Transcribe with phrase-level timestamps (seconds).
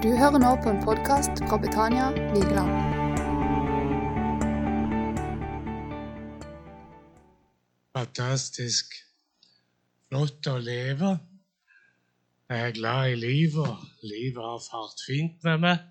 [0.00, 2.70] Du hører nå på en podkast fra Betania Vigeland.
[7.92, 8.94] Fantastisk
[10.08, 11.10] flott å leve.
[12.48, 13.84] Jeg er glad i livet.
[14.00, 15.84] Livet har fart fint med meg.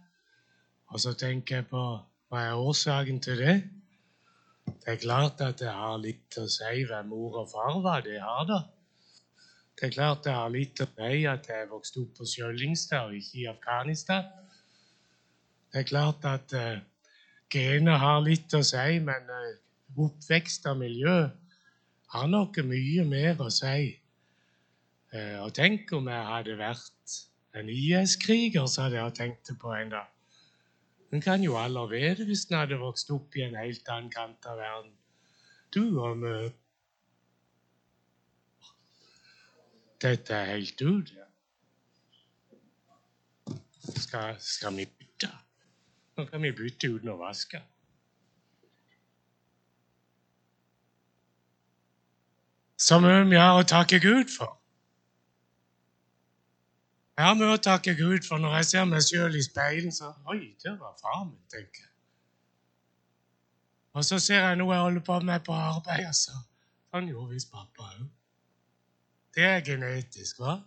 [0.89, 1.85] Og så tenker jeg på
[2.33, 3.55] hva er årsaken til det?
[4.73, 8.01] Det er klart at det har litt å si hvem mor og far var.
[8.09, 8.63] Det har det.
[9.79, 13.13] Det er klart det har litt å si at jeg vokste opp på Skjøllingstad og
[13.15, 14.25] ikke i Afghanistan.
[15.71, 16.81] Det er klart at uh,
[17.53, 19.55] genet har litt å si, men uh,
[20.03, 21.15] oppvekst og miljø
[22.11, 23.93] har noe mye mer å si.
[25.15, 27.17] Uh, og tenk om jeg hadde vært
[27.55, 30.11] en IS-kriger, så hadde jeg tenkt på en dag.
[31.15, 31.55] En kan jo
[31.87, 34.91] vite hvis en hadde vokst opp i en helt annen kant av verden.
[35.71, 36.58] Du og møte
[40.01, 41.11] Dette er helt ut.
[43.95, 45.31] Skal, skal vi bytte?
[46.17, 47.61] Nå kan vi bytte uten å vaske.
[52.79, 54.55] Så mye vi har å takke Gud for.
[57.19, 59.91] Jeg har mye å takke Gud for når jeg ser meg sjøl i speilet.
[59.95, 61.91] så Oi, det var far min, tenker jeg.
[63.99, 66.37] Og så ser jeg noe jeg holder på med på arbeid, og så
[66.89, 68.07] Sånn gjorde visst pappa òg.
[69.35, 70.59] Det er genetisk, hva?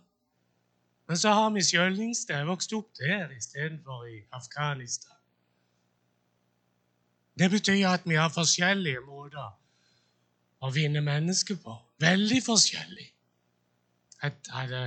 [1.07, 2.37] Men så har vi Skjølningsstad.
[2.37, 5.17] Jeg vokste opp der istedenfor i Afghanistan.
[7.39, 9.49] Det betyr at vi har forskjellige måter
[10.63, 11.75] å vinne mennesker på.
[11.99, 13.07] Veldig forskjellig.
[14.23, 14.83] Jeg hadde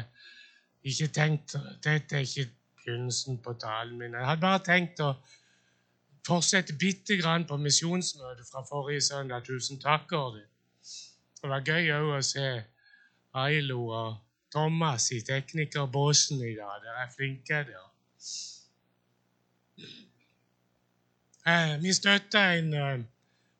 [0.87, 2.47] ikke tenkt Dette er ikke
[2.79, 4.15] begynnelsen på talen min.
[4.15, 5.11] Jeg hadde bare tenkt å
[6.27, 9.45] fortsette bitte grann på misjonsmøtet fra forrige søndag.
[9.45, 10.49] Tusen takk, Årdin.
[11.43, 12.47] Det var gøy òg å se
[13.37, 14.17] Ailo og
[14.55, 16.79] Thomas i teknikerbåsen i dag.
[16.85, 17.91] Dere er flinke, dere.
[21.47, 23.05] Eh, vi støtter en uh,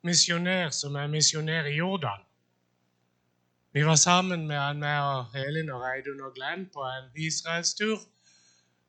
[0.03, 2.23] misjonær som er misjonær i Jordan.
[3.73, 7.99] Vi var sammen med han med og Elin og Reidun og Glenn på en israelstur.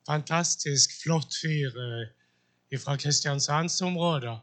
[0.09, 4.39] Fantastisk flott fyr eh, fra Kristiansandsområdet.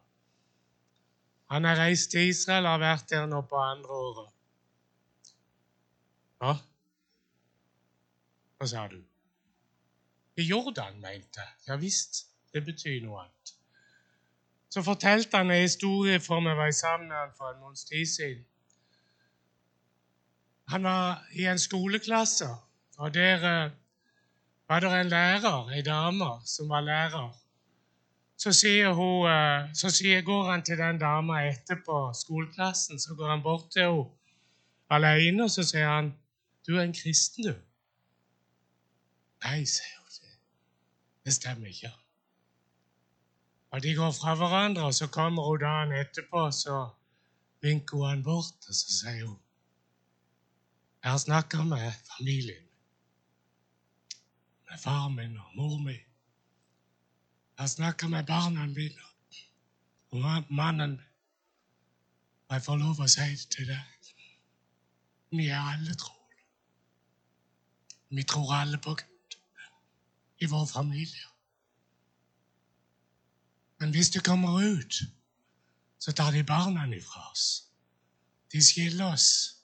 [1.51, 4.34] Han har reist til Israel og har vært der nå på andre året.
[6.41, 6.57] Ja,
[8.57, 8.97] hva sa du?
[10.37, 11.43] Jordan, mente.
[11.67, 13.53] Ja visst, det betyr noe annet.
[14.69, 18.05] Så fortalte han en historie for meg, var sammen med han for en måneds tid
[18.05, 18.43] siden.
[20.67, 22.49] Han var i en skoleklasse,
[22.97, 23.71] og der uh,
[24.67, 27.31] var det en lærer, ei dame, som var lærer.
[28.37, 28.51] Så,
[28.97, 33.81] hun, uh, så går han til den dama etterpå skoleklassen, så går han bort til
[33.81, 34.09] henne
[34.89, 36.13] alene, og så sier han
[36.67, 37.53] du er en kristen, du.
[39.45, 40.17] Nei, sier hun.
[40.21, 40.33] Det,
[41.25, 41.91] det stemmer ikke.
[43.75, 46.89] Og De går fra hverandre, og så kommer hun dagen etterpå, så
[47.61, 49.41] vinker hun bort, og så sier hun
[51.03, 52.63] Jeg har snakka med familien.
[54.69, 55.93] Med far min og mor mi.
[55.93, 59.01] Jeg har snakka med barna mine
[60.09, 61.01] og mannen min.
[62.47, 64.11] Og jeg får lov å si det til deg.
[65.35, 66.14] Vi er alle tro.
[68.15, 69.35] Vi tror alle på Gud
[70.37, 71.27] i vår familie.
[73.79, 75.01] Men hvis du kommer ut,
[75.99, 77.63] så tar de barna ifra oss.
[78.51, 79.55] De skiller oss.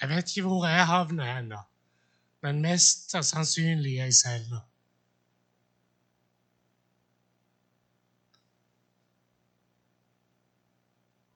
[0.00, 1.60] Jeg vet ikke hvor jeg havner ennå,
[2.42, 4.56] men mest sannsynlig jeg selv.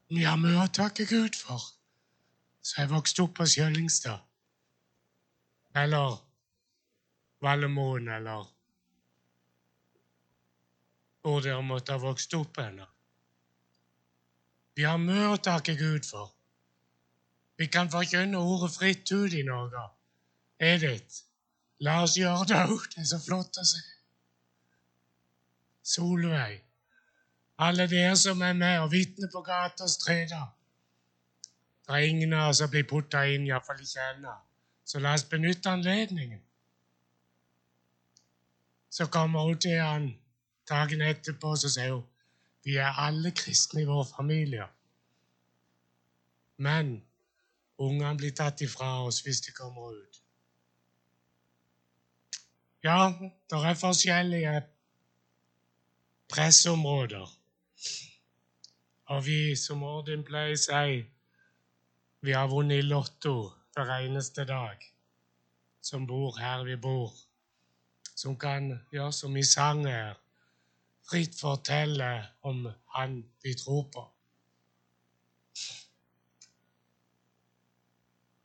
[0.09, 1.63] Vi har mye å takke Gud for,
[2.63, 4.28] så jeg vokste opp på Skjøllingstad
[5.83, 6.19] eller
[7.43, 8.47] Vallemoen, eller
[11.23, 12.87] hvor dere måtte ha vokst opp ennå.
[14.79, 16.31] Vi har mye å takke Gud for.
[17.59, 19.83] Vi kan forkynne ordet fritt ut i Norge.
[20.63, 21.25] Edith,
[21.83, 22.85] la oss gjøre det òg.
[22.95, 23.83] Det er så flott å se.
[25.89, 26.61] Solveig,
[27.67, 30.47] alle dere som er med og vitner på gata og streder.
[31.87, 34.35] Det er ingen av oss som blir putta inn, iallfall ikke ennå.
[34.89, 36.41] Så la oss benytte anledningen.
[38.91, 40.15] Så kommer hun til
[40.69, 42.07] dagen etterpå og sier hun,
[42.65, 44.65] vi er alle kristne i vår familie.
[46.57, 46.95] Men
[47.79, 50.23] ungene blir tatt ifra oss hvis de kommer ut.
[52.85, 53.13] Ja,
[53.51, 54.57] det er forskjellige
[56.33, 57.29] pressområder.
[59.13, 60.99] Og vi, som Ordin pleier å si,
[62.25, 63.37] vi har vunnet i Lotto
[63.75, 64.85] hver eneste dag
[65.83, 67.13] som bor her vi bor.
[68.19, 70.17] som kan gjøre som i sang her,
[71.07, 72.09] fritt fortelle
[72.43, 72.65] om
[72.97, 74.03] Han vi tror på.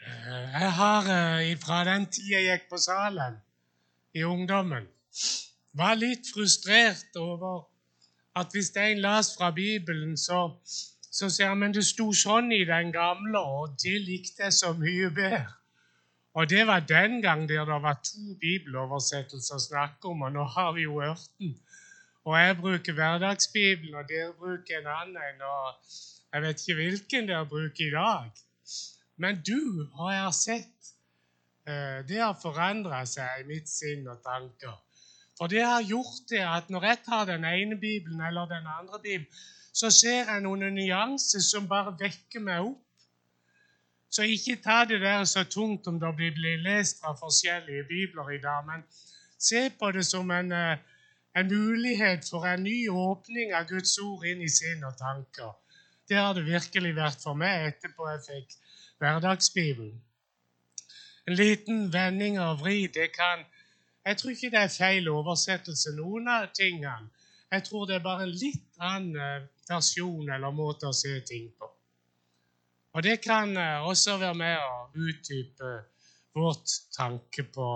[0.04, 3.40] Eh, jeg har eh, fra den tida jeg gikk på salen
[4.14, 4.86] i ungdommen,
[5.74, 7.64] var litt frustrert over
[8.38, 10.52] at hvis en las fra Bibelen, så,
[11.13, 14.71] så sier han men det sto sånn i den gamle, og det likte jeg så
[14.77, 15.45] mye bedre.
[16.33, 20.48] Og det var den gang der det var to bibeloversettelser å snakke om, og nå
[20.56, 21.54] har vi jo ørten.
[22.25, 25.44] Og jeg bruker hverdagsbibelen, og dere bruker en annen.
[25.45, 25.94] og
[26.33, 28.44] Jeg vet ikke hvilken dere bruker i dag.
[29.21, 30.94] Men du har jeg sett.
[31.68, 34.80] Eh, det har forandra seg i mitt sinn og tanker.
[35.38, 39.00] For det har gjort det at når jeg tar den ene bibelen eller den andre
[39.04, 39.30] bibelen,
[39.74, 42.80] så ser jeg noen nyanser som bare vekker meg opp.
[44.14, 48.42] Så ikke ta det der så tungt om det blir lest fra forskjellige bibler i
[48.42, 48.84] dag, men
[49.42, 50.78] se på det som en, eh,
[51.36, 55.56] en mulighet for en ny åpning av Guds ord inn i sinn og tanker.
[56.10, 58.56] Det har det virkelig vært for meg etterpå jeg fikk
[59.02, 59.98] hverdagsbibelen.
[61.28, 63.46] En liten vending og vri det kan
[64.06, 67.10] Jeg tror ikke det er feil oversettelse, noen av tingene.
[67.52, 71.69] Jeg tror det er bare litt annen eh, versjon eller måte å se ting på.
[72.94, 75.74] Og det kan eh, også være med å utdype
[76.38, 77.69] vårt tanke på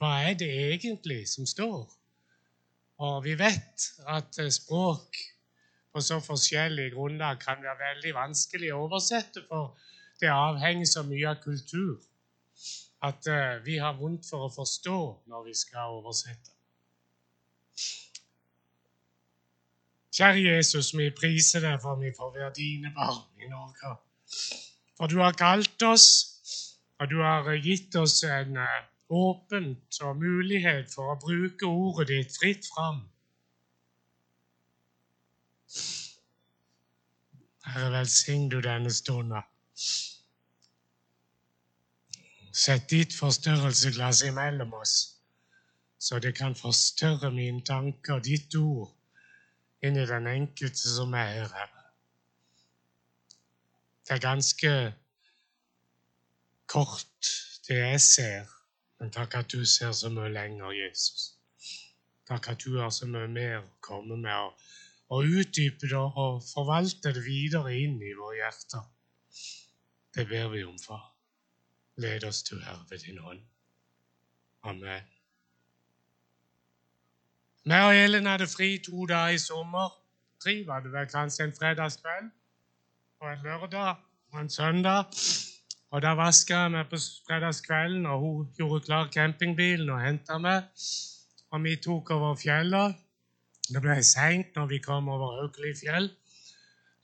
[0.00, 1.84] hva er det egentlig som står.
[3.00, 5.16] Og vi vet at eh, språk
[5.90, 9.74] på så forskjellige grunnlag kan være veldig vanskelig å oversette, for
[10.20, 11.98] det avhenger så mye av kultur
[13.02, 14.98] at uh, vi har vondt for å forstå
[15.32, 16.52] når vi skal oversette.
[20.10, 23.94] Kjære Jesus, vi priser deg for vi får være dine barn i Norge.
[24.98, 26.08] For du har kalt oss,
[26.98, 28.80] og du har gitt oss en uh,
[29.10, 33.00] åpent og mulighet for å bruke ordet ditt fritt fram.
[37.70, 39.46] Herre, velsign du denne stunden.
[42.60, 44.94] Sett ditt forstørrelsesglass imellom oss,
[45.98, 48.90] så det kan forstørre mine tanker, ditt ord,
[49.82, 51.84] inn i den enkelte som er her, Herre.
[54.06, 54.72] Det er ganske
[56.66, 57.30] kort,
[57.68, 58.48] det jeg ser,
[59.00, 61.30] men takk at du ser så mye lenger, Jesus.
[62.28, 64.66] Takk at du har så mye mer å komme med,
[65.10, 68.84] og, utdype det og forvalte det videre inn i våre hjerter.
[70.14, 71.08] Det ber vi om, far.
[72.02, 73.42] Led oss til Herre ved din hånd.
[74.62, 75.19] Amen.
[77.70, 79.92] Vi og Elin hadde fri to dager i sommer.
[80.42, 82.30] Tre var det vel kanskje en fredagskveld
[83.20, 84.00] og en lørdag
[84.32, 85.04] og en søndag.
[85.90, 90.66] Og Da vaska jeg meg på fredagskvelden, og hun gjorde klar campingbilen og henta meg.
[91.50, 92.98] Og vi tok over fjellet.
[93.68, 96.10] Det ble seint når vi kom over Haukelifjell.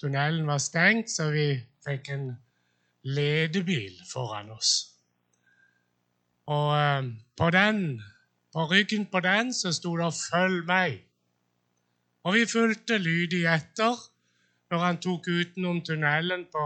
[0.03, 1.47] Tunnelen var stengt, så vi
[1.87, 2.27] fikk en
[3.05, 4.75] ledebil foran oss.
[6.47, 7.03] Og eh,
[7.39, 8.03] på den,
[8.57, 11.03] på ryggen på den så sto det 'Følg meg'.
[12.25, 13.99] Og vi fulgte lydig etter
[14.71, 16.65] når han tok utenom tunnelen på,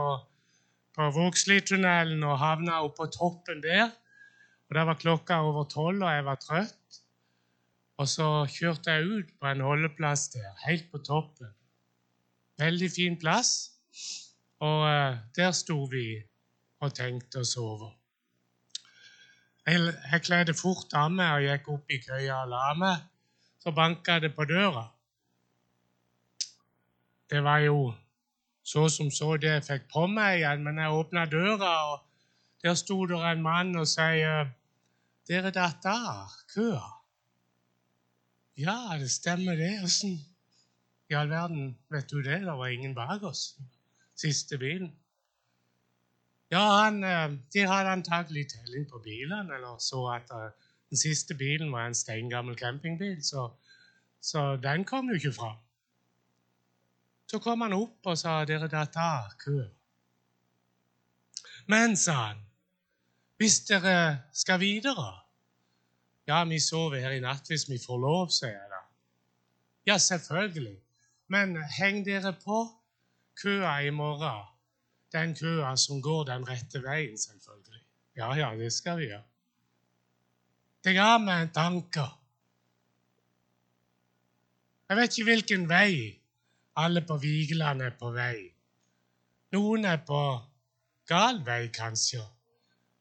[0.94, 3.90] på Vågslitunnelen og havna oppå toppen der.
[4.68, 7.02] Og Da var klokka over tolv, og jeg var trøtt.
[7.98, 11.50] Og så kjørte jeg ut på en holdeplass der, helt på toppen.
[12.58, 13.72] Veldig fin plass.
[14.60, 16.22] Og uh, der sto vi
[16.80, 17.99] og tenkte oss over.
[19.70, 23.02] Jeg, kledde fort av meg og gikk opp i køya og la meg.
[23.62, 24.86] Så banka det på døra.
[27.30, 27.92] Det var jo
[28.66, 32.00] så som så det jeg fikk på meg igjen, men jeg åpna døra, og
[32.62, 34.50] der sto der en mann og sier
[35.28, 36.90] 'Dere datt av køa'.
[38.58, 39.84] Ja, det stemmer, det.
[39.84, 40.18] Åssen
[41.10, 42.40] i all verden vet du det?
[42.40, 43.56] Det var ingen bak oss.
[44.14, 44.90] Siste bilen.
[46.50, 50.50] Ja, han, eh, De hadde antakelig telling på bilene, eller så at uh,
[50.90, 53.50] den siste bilen var en steingammel campingbil, så,
[54.20, 55.56] så den kom jo ikke fram.
[57.30, 59.62] Så kom han opp og sa dere datt av kø.
[61.70, 62.42] Men, sa han,
[63.38, 63.96] hvis dere
[64.34, 65.10] skal videre
[66.26, 68.80] Ja, vi sover her i natt hvis vi får lov, sier jeg da.
[69.86, 70.76] Ja, selvfølgelig.
[71.30, 72.60] Men heng dere på
[73.42, 74.49] køa i morgen
[75.12, 77.82] den køa som går den rette veien, selvfølgelig.
[78.16, 79.24] Ja, ja, det skal vi gjøre.
[80.84, 82.06] Det ga meg en tanke.
[84.88, 85.92] Jeg vet ikke hvilken vei
[86.80, 88.48] alle på Vigeland er på vei.
[89.54, 90.20] Noen er på
[91.10, 92.22] gal vei, kanskje,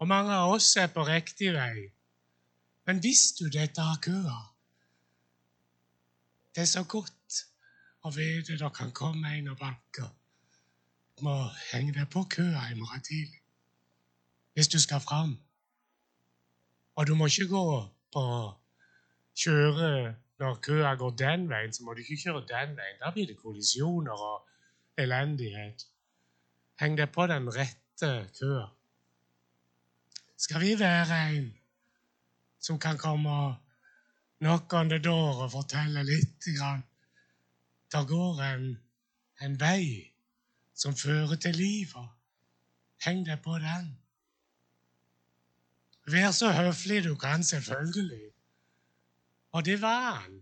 [0.02, 1.88] og mange av oss er på riktig vei.
[2.90, 4.40] Men visste du dette av køa?
[6.56, 7.44] Det er så godt
[8.02, 10.08] å vite det kan komme en og banke.
[11.22, 11.36] Må
[11.72, 13.40] henge deg på køa i morgen tidlig
[14.60, 15.38] hvis du skal fram.
[16.96, 17.68] Og du må ikke gå
[18.12, 18.24] på
[19.40, 23.00] kjøre når køa går den veien, så må du ikke kjøre den veien.
[23.00, 24.48] Da blir det kollisjoner og
[24.98, 25.86] elendighet.
[26.80, 28.68] Heng deg på den rette køa.
[30.38, 31.50] Skal vi være en
[32.60, 33.56] som kan komme
[34.40, 36.84] knock on the door og fortelle litt grann?
[37.92, 38.70] Det går en,
[39.42, 40.12] en vei
[40.80, 42.10] som fører til livet.
[43.06, 43.90] Heng deg på den.
[46.10, 48.32] Vær så høflig du kan, selvfølgelig.
[49.52, 50.40] Og det var han.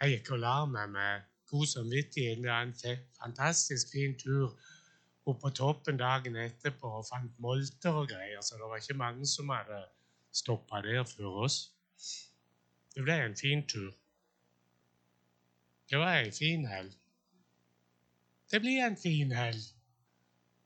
[0.00, 2.42] Jeg gikk og la meg med god samvittighet.
[2.42, 2.74] Det var en
[3.20, 4.56] fantastisk fin tur
[5.28, 9.26] opp på toppen dagen etterpå og fant molter og greier, så det var ikke mange
[9.28, 9.82] som hadde
[10.32, 11.58] stoppa der før oss.
[12.94, 13.92] Det ble en fin tur.
[15.90, 16.96] Det var en fin helg.
[18.50, 19.64] Det blir en fin helg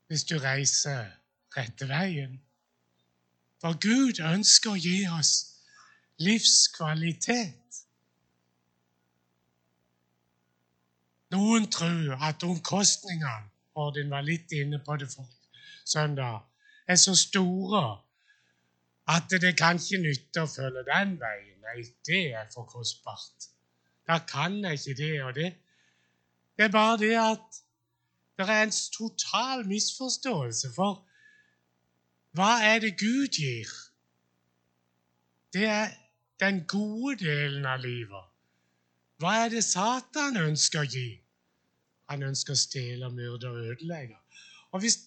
[0.07, 1.07] hvis du reiser
[1.57, 2.37] rette veien.
[3.61, 5.33] For Gud ønsker å gi oss
[6.21, 7.79] livskvalitet.
[11.33, 15.25] Noen tror at omkostningene og den var litt inne på det for
[15.85, 16.43] søndag,
[16.87, 17.83] er så store
[19.09, 21.57] at det kan ikke nytte å følge den veien.
[21.63, 23.49] Nei, det er for kostbart.
[24.07, 25.49] Da kan jeg ikke det og det.
[26.57, 27.62] Det er bare det at
[28.49, 31.01] det er en total misforståelse for
[32.33, 33.69] hva er det Gud gir?
[35.53, 35.91] Det er
[36.41, 38.29] den gode delen av livet.
[39.21, 41.09] Hva er det Satan ønsker å gi?
[42.09, 44.17] Han ønsker å stjele, myrde og ødelegge.
[44.71, 44.97] Og hvis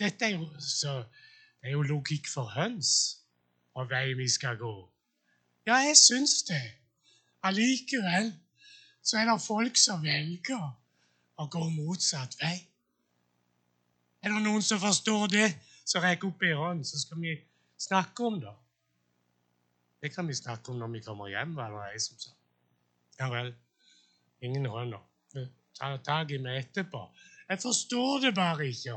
[0.00, 0.94] Dette er jo, så,
[1.60, 3.18] det er jo logikk for høns
[3.76, 4.72] og vei vi skal gå.
[5.68, 6.62] Ja, jeg syns det.
[7.44, 8.30] Allikevel
[9.04, 10.62] så er det folk som velger
[11.40, 12.56] å går motsatt vei.
[14.20, 15.48] Er det noen som forstår det?
[15.90, 17.34] så rekk opp ei hånd, så skal vi
[17.80, 18.52] snakke om det.
[20.00, 22.32] Det kan vi snakke om når vi kommer hjem, var det ei som sa.
[23.18, 23.52] Ja vel.
[24.46, 25.02] Ingen hånder.
[25.76, 27.02] Ta tak i meg etterpå.
[27.50, 28.96] Jeg forstår det bare ikke.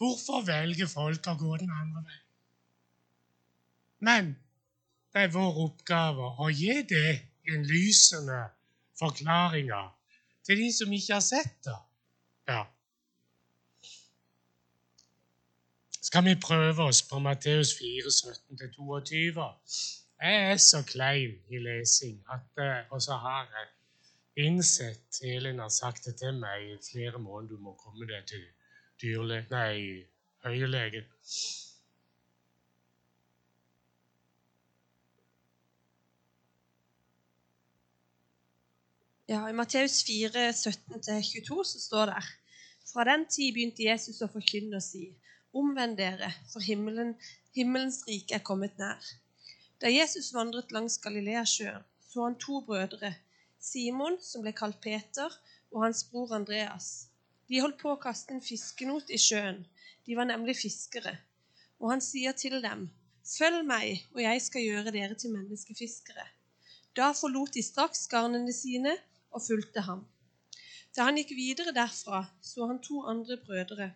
[0.00, 2.22] Hvorfor velger folk å gå den andre veien?
[4.04, 4.32] Men
[5.14, 7.12] det er vår oppgave å gi det
[7.52, 8.40] en lysende
[8.98, 9.70] forklaring
[10.46, 11.80] til de som ikke har sett det.
[12.48, 12.62] Ja.
[16.14, 19.46] skal vi prøve oss på Matteus 4, 17-22.
[20.22, 25.68] Jeg er så klein i lesing at eh, Og så har jeg innsett Elin har
[25.68, 28.44] sagt det til meg i flere måneder du må komme deg til
[29.02, 29.40] dyrle...
[29.50, 30.06] Nei,
[30.46, 31.10] øyelegen.
[39.26, 42.22] Ja, I Matteus 4, 17-22 så står det
[42.90, 45.06] Fra den tid begynte Jesus å forkynne og si:"
[45.56, 47.14] Omvend dere, for himmelen,
[47.56, 49.06] himmelens rike er kommet nær.
[49.80, 53.14] Da Jesus vandret langs Galileasjøen, så han to brødre,
[53.58, 55.32] Simon, som ble kalt Peter,
[55.72, 56.90] og hans bror Andreas.
[57.48, 59.64] De holdt på å kaste en fiskenot i sjøen.
[60.04, 61.14] De var nemlig fiskere.
[61.80, 62.90] Og han sier til dem,
[63.24, 66.28] Følg meg, og jeg skal gjøre dere til menneskefiskere.
[66.92, 68.98] Da forlot de straks garnene sine
[69.34, 70.04] og fulgte ham.
[70.94, 73.90] Da han gikk videre derfra, så han to andre brødre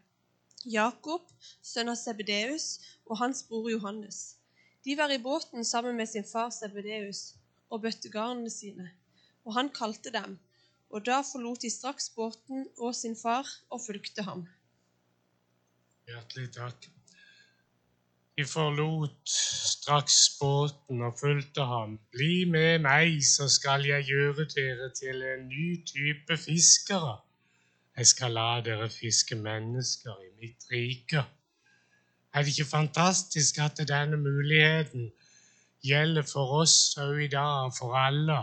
[0.67, 1.23] Jakob,
[1.63, 4.39] sønn av Sebedeus, og hans bror Johannes.
[4.85, 7.37] De var i båten sammen med sin far Sebedeus
[7.71, 8.91] og bøtte garnene sine,
[9.47, 10.39] og han kalte dem.
[10.91, 14.47] Og da forlot de straks båten og sin far og fulgte ham.
[16.09, 16.89] Hjertelig takk.
[18.39, 21.97] De forlot straks båten og fulgte ham.
[22.15, 27.17] Bli med meg, så skal jeg gjøre dere til en ny type fiskere.
[27.99, 31.25] Jeg skal la dere fiske mennesker i mitt rike.
[32.31, 35.11] Er det ikke fantastisk at denne muligheten
[35.83, 38.39] gjelder for oss òg i dag, for alle?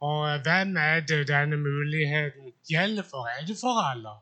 [0.00, 3.28] Og hvem er det denne muligheten gjelder for?
[3.28, 4.16] Er det for alle?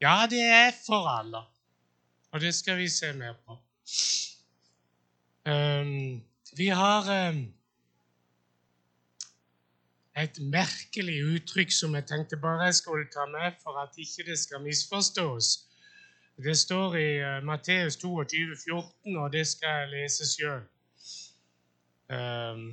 [0.00, 1.42] Ja, det er for alle.
[2.36, 3.54] Og det skal vi se mer på.
[5.50, 6.22] Um,
[6.56, 7.38] vi har um,
[10.16, 14.36] et merkelig uttrykk som jeg tenkte bare jeg skulle ta med for at ikke det
[14.38, 15.48] skal misforstås.
[16.44, 20.60] Det står i uh, Matteus 22, 14, og det skal jeg lese sjøl.
[22.12, 22.68] Um, ehm,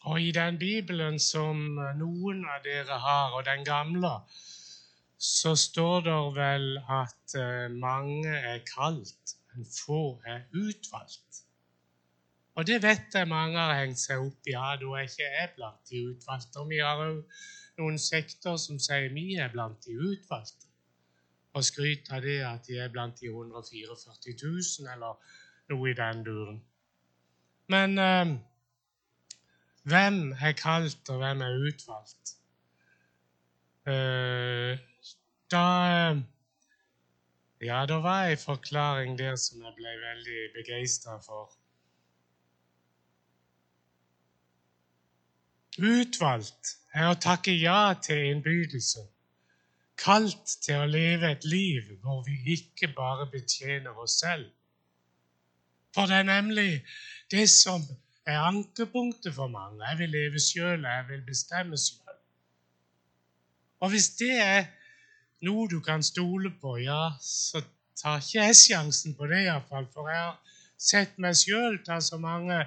[0.00, 4.18] og i den Bibelen som noen av dere har, og den gamle,
[5.20, 11.42] så står det vel at uh, mange er kalt, men få er utvalgt.
[12.56, 14.54] Og det vet jeg mange har hengt seg opp i.
[14.54, 16.62] Ja, da er ikke jeg blant de utvalgte.
[16.62, 17.20] Og vi har òg
[17.80, 20.68] noen sekter som sier vi er blant de utvalgte.
[21.56, 25.36] Og skryter av det at de er blant de 144 000, eller
[25.72, 26.60] noe i den duren.
[27.70, 28.36] Men eh,
[29.90, 32.36] hvem er kalt, og hvem er utvalgt?
[33.90, 34.89] Eh,
[35.50, 36.20] da eh,
[37.60, 41.50] Ja, da var ei forklaring der som jeg ble veldig begeistra for.
[45.76, 49.04] Utvalgt er å takke ja til innbydelsen.
[50.00, 54.48] Kalt til å leve et liv hvor vi ikke bare betjener oss selv.
[55.92, 56.80] For det er nemlig
[57.30, 57.84] det som
[58.24, 59.84] er ankepunktet for mange.
[59.84, 62.18] Jeg vil leve sjøl, jeg vil bestemme sjøl.
[63.80, 64.68] Og hvis det er
[65.46, 67.62] noe du kan stole på, ja, så
[68.00, 69.88] tar ikke jeg sjansen på det, iallfall.
[69.94, 72.58] For jeg har sett meg sjøl ta så mange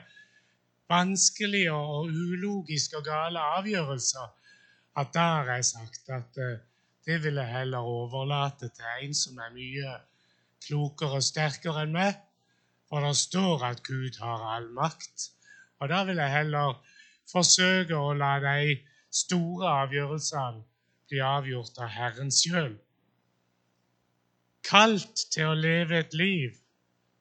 [0.92, 4.34] vanskelige og ulogiske og gale avgjørelser,
[5.02, 6.58] at da har jeg sagt at uh,
[7.06, 9.96] det vil jeg heller overlate til en som er mye
[10.64, 12.20] klokere og sterkere enn meg.
[12.88, 15.32] For det står at Gud har all makt.
[15.82, 16.78] Og da vil jeg heller
[17.32, 18.78] forsøke å la de
[19.24, 20.62] store avgjørelsene
[21.10, 22.76] bli avgjort av Herren sjøl.
[24.64, 26.52] Kalt til å leve et liv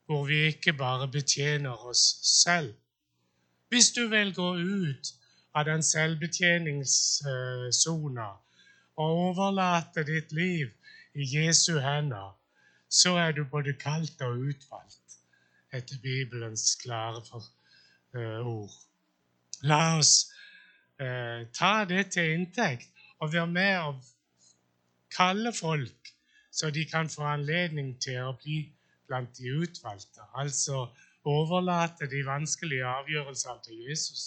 [0.06, 2.74] hvor vi ikke bare betjener oss selv,
[3.72, 5.04] hvis du vil gå ut
[5.56, 8.30] av den selvbetjeningssona
[9.00, 10.66] og overlate ditt liv
[11.14, 12.38] i Jesu hender,
[12.88, 15.16] så er du både kalt og utvalgt
[15.72, 17.42] etter Bibelens klare for,
[18.16, 18.70] uh, ord.
[19.64, 20.32] La oss
[21.00, 22.92] uh, ta det til inntekt
[23.22, 24.02] og være med og
[25.14, 26.02] kalle folk
[26.52, 28.58] så de kan få anledning til å bli
[29.08, 30.24] blant de utvalgte.
[30.36, 30.84] Altså
[31.24, 34.24] overlate de vanskelige avgjørelsene til Jesus.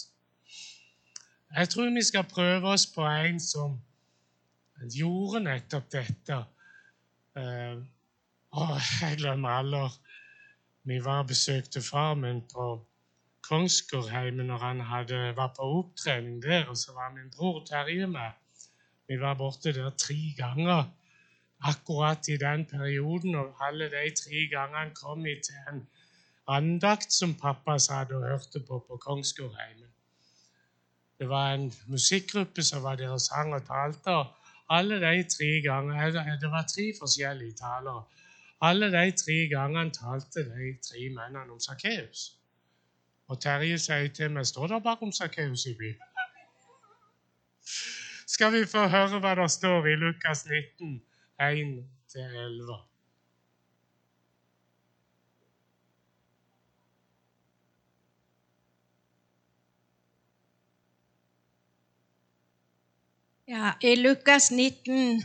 [1.56, 3.78] Jeg tror vi skal prøve oss på en som
[4.96, 6.40] gjorde nettopp dette.
[7.38, 7.84] Uh,
[8.56, 9.90] og jeg glemmer aldri
[10.88, 12.66] Vi var og besøkte far min på
[13.48, 18.32] Kongsgårdheimen når han hadde, var på opptrening der, og så var min bror Terje med.
[19.08, 20.84] Vi var borte der tre ganger
[21.62, 25.88] akkurat i den perioden, og alle de tre gangene kom vi til en
[26.48, 29.92] andakt som pappa satt og hørte på på Kongsgårdheimen.
[31.20, 34.10] Det var en musikkgruppe som var der og sang og talte.
[34.10, 34.26] og
[34.70, 38.10] alle de tre gangene, Det var tre forskjellige taler.
[38.62, 42.38] Alle de tre gangene talte de tre mennene om Sakkeus.
[43.28, 46.02] Og Terje sier til meg står det bare om Sakkeus i Bibelen.
[48.26, 51.02] Skal vi få høre hva det står i Lukas 19,
[51.42, 52.78] 1-11?
[63.48, 65.22] Ja, I Lukas 19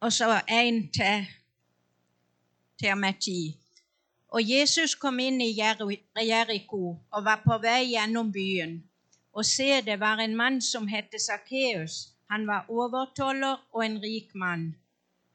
[0.00, 1.26] og så 1 til,
[2.78, 3.54] til og med 10.
[4.28, 8.80] Og Jesus kom inn i Jeriko og var på vei gjennom byen.
[9.36, 11.96] Og se, det var en mann som het Sakkeus.
[12.30, 14.70] Han var overtoller og en rik mann.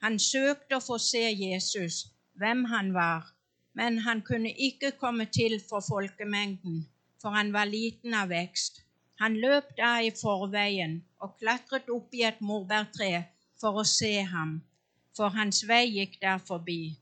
[0.01, 2.07] Han søkte å få se Jesus,
[2.41, 3.27] hvem han var,
[3.77, 6.79] men han kunne ikke komme til for folkemengden,
[7.21, 8.81] for han var liten av vekst.
[9.21, 13.27] Han løp da i forveien og klatret opp i et morbærtre
[13.61, 14.55] for å se ham,
[15.13, 16.97] for hans vei gikk der forbi.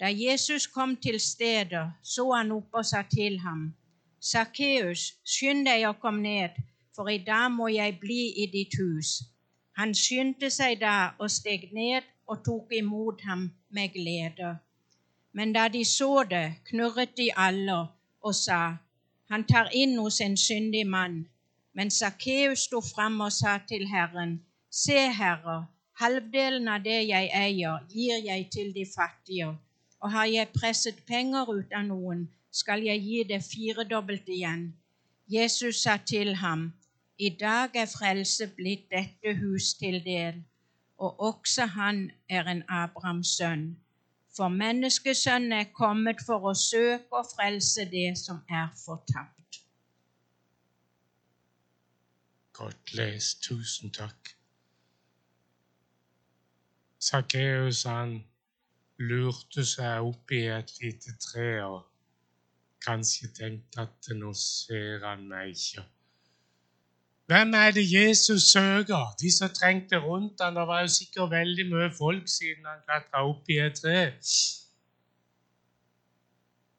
[0.00, 3.68] Da Jesus kom til stedet, så han opp og sa til ham,
[4.20, 6.56] Sakkeus, skynd deg å komme ned,
[6.92, 9.12] for i dag må jeg bli i ditt hus.
[9.80, 14.50] Han skyndte seg da og steg ned og tok imot ham med glede.
[15.32, 17.78] Men da de så det, knurret de alle
[18.20, 18.76] og sa,
[19.30, 21.28] Han tar inn hos en syndig mann.
[21.72, 25.66] Men Sakkeus sto fram og sa til Herren, Se, Herre,
[26.00, 29.54] halvdelen av det jeg eier, gir jeg til de fattige,
[30.00, 34.74] og har jeg presset penger ut av noen, skal jeg gi det firedobbelt igjen.
[35.28, 36.72] Jesus sa til ham,
[37.18, 40.42] I dag er frelse blitt dette hus til del,
[40.98, 43.76] og også han er en Abrahams sønn.
[44.36, 49.60] For menneskesønnen er kommet for å søke og frelse det som er fortapt.
[52.60, 53.42] Godt lest.
[53.42, 54.34] Tusen takk.
[57.00, 58.18] Sakkeus han
[59.00, 61.89] lurte seg opp i et lite tre og
[62.86, 65.84] kanskje tenkte at nå ser han meg ikke.
[67.30, 69.14] Hvem er det Jesus søker?
[69.20, 73.28] De som trengte rundt han, Det var jo sikkert veldig mye folk siden han klatra
[73.28, 74.00] opp i et tre.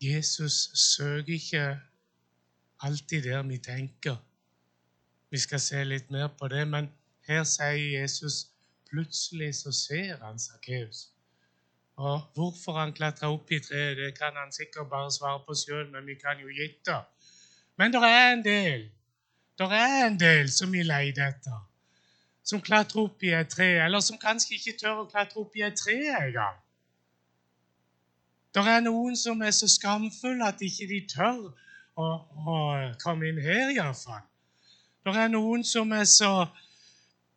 [0.02, 1.80] Jesus søker ikke
[2.82, 4.16] alltid der vi tenker.
[5.30, 6.90] Vi skal se litt mer på det, men
[7.28, 8.48] her sier Jesus
[8.90, 11.11] plutselig så ser han Sakkeus.
[12.02, 15.86] Og hvorfor han klatra opp i treet, det kan han sikkert bare svare på sjøl,
[15.94, 16.96] men vi kan jo gjette.
[17.78, 18.90] Men det er en del
[19.62, 21.58] det er en del som vi leter etter,
[22.44, 25.62] som klatrer opp i et tre, eller som kanskje ikke tør å klatre opp i
[25.68, 26.58] et tre engang.
[28.56, 31.52] Det er noen som er så skamfulle at ikke de tør
[31.94, 32.08] å,
[32.48, 32.58] å
[33.04, 34.26] komme inn her, iallfall.
[35.06, 36.32] Det er noen som er så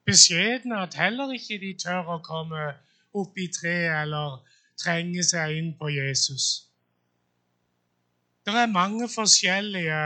[0.09, 2.72] beskjedne at heller ikke de tør å komme
[3.14, 4.40] opp i treet eller
[4.80, 6.68] trenge seg inn på Jesus.
[8.44, 10.00] Det er mange forskjellige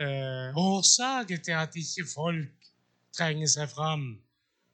[0.00, 2.70] eh, årsaker til at ikke folk
[3.16, 4.06] trenger seg fram,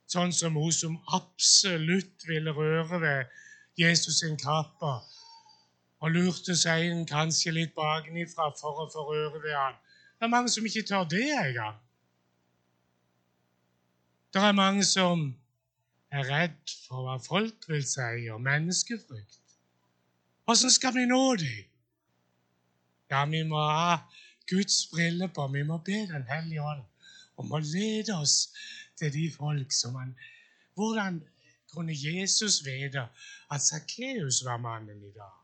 [0.06, 3.32] sånn som hun som absolutt ville røre ved
[3.80, 4.92] Jesus sin kappe
[6.00, 9.74] og lurte seg inn kanskje litt bakenfra for å få røre ved han.
[10.16, 11.80] Det er mange som ikke tør det engang.
[14.32, 15.26] Det er mange som
[16.10, 19.40] er redd for hva folk vil si, og menneskefrykt.
[20.46, 21.64] Åssen skal vi nå dem?
[23.10, 23.98] Ja, vi må ha
[24.50, 25.46] Guds briller på.
[25.54, 26.84] Vi må be Den hellige ånd
[27.36, 28.52] om å lede oss
[28.98, 30.14] til de folk som han
[30.76, 31.22] Hvordan
[31.72, 33.08] kunne Jesus vite
[33.50, 35.34] at Sakkeus var mannen i dag?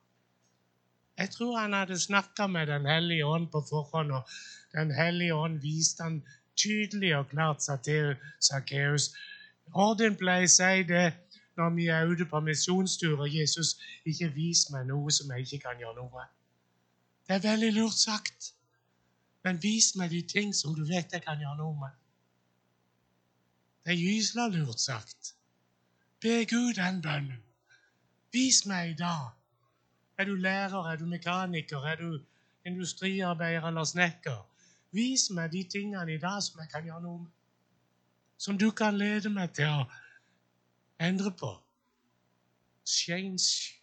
[1.19, 4.29] Jeg tror han hadde snakka med Den hellige ånd på forhånd, og
[4.73, 6.23] Den hellige ånd viste han
[6.57, 9.11] tydelig og klart til Sakkeus
[9.73, 11.07] Orden pleier å si det
[11.57, 13.29] når vi er ute på misjonsturer.
[13.33, 16.27] Jesus, ikke vis meg noe som jeg ikke kan gjøre noe.
[17.29, 18.53] Det er veldig lurt sagt.
[19.45, 21.97] Men vis meg de ting som du vet jeg kan gjøre noe med.
[23.83, 25.35] Det er gysla lurt sagt.
[26.23, 27.41] Be Gud den bønnen.
[28.33, 29.33] Vis meg i dag.
[30.19, 32.21] Er du lærer, er du mekaniker, er du
[32.69, 34.39] industriarbeider eller snekker?
[34.93, 37.42] Vis meg de tingene i dag som jeg kan gjøre noe med
[38.43, 39.83] som du kan lede meg til å
[40.99, 41.53] endre på.
[42.83, 43.79] Change.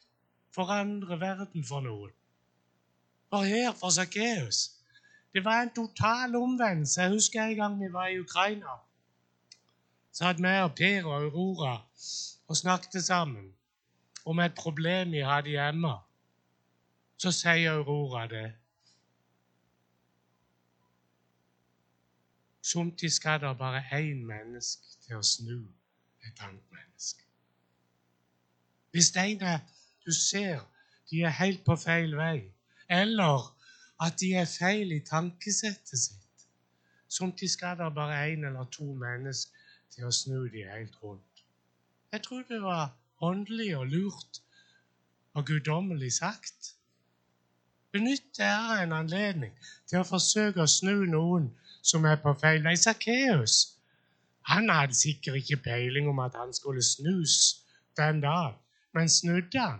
[0.51, 2.11] Forandre verden for noen.
[3.29, 4.75] For her for Sakkeus
[5.33, 7.01] Det var en total omvendelse.
[7.01, 8.79] Jeg husker en gang vi var i Ukraina.
[10.11, 11.75] Så hadde vi og Per og Aurora
[12.47, 13.53] og snakket sammen
[14.25, 15.93] om et problem vi hadde hjemme.
[17.17, 18.47] Så sier Aurora det.
[22.71, 25.57] Somtids skal det bare én menneske til å snu
[26.27, 27.23] et annet menneske.
[28.91, 29.59] Hvis en er
[30.05, 30.59] du ser
[31.09, 32.43] de er helt på feil vei,
[32.89, 33.47] eller
[34.05, 36.45] at de er feil i tankesettet sitt,
[37.09, 41.45] somtids skal det bare én eller to mennesker til å snu de helt rundt.
[42.11, 44.41] Jeg tror det var åndelig og lurt
[45.33, 46.75] og guddommelig sagt.
[47.91, 49.57] Benytt dere en anledning
[49.89, 51.49] til å forsøke å snu noen
[51.91, 52.75] som er på feil vei.
[52.77, 53.59] Sakkeus
[54.49, 57.33] han hadde sikkert ikke peiling om at han skulle snus
[57.97, 58.55] den dagen,
[58.93, 59.79] men snudde han.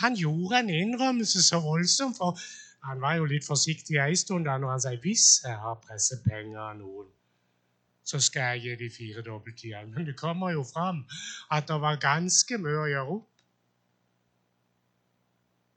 [0.00, 2.38] Han gjorde en innrømmelse så voldsom, for
[2.84, 6.20] han var jo litt forsiktig en stund da når han sier hvis jeg har presset
[6.26, 7.08] penger av noen,
[8.04, 9.90] så skal jeg gi de fire dobbelt igjen.
[9.94, 11.02] Men det kommer jo fram
[11.50, 13.26] at det var ganske mye å gjøre opp.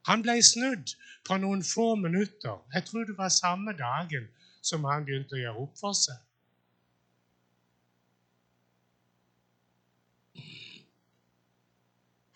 [0.10, 0.94] Han ble snudd
[1.28, 2.62] på noen få minutter.
[2.76, 4.30] Jeg tror det var samme dagen
[4.62, 6.20] som han begynte å gjøre opp for seg.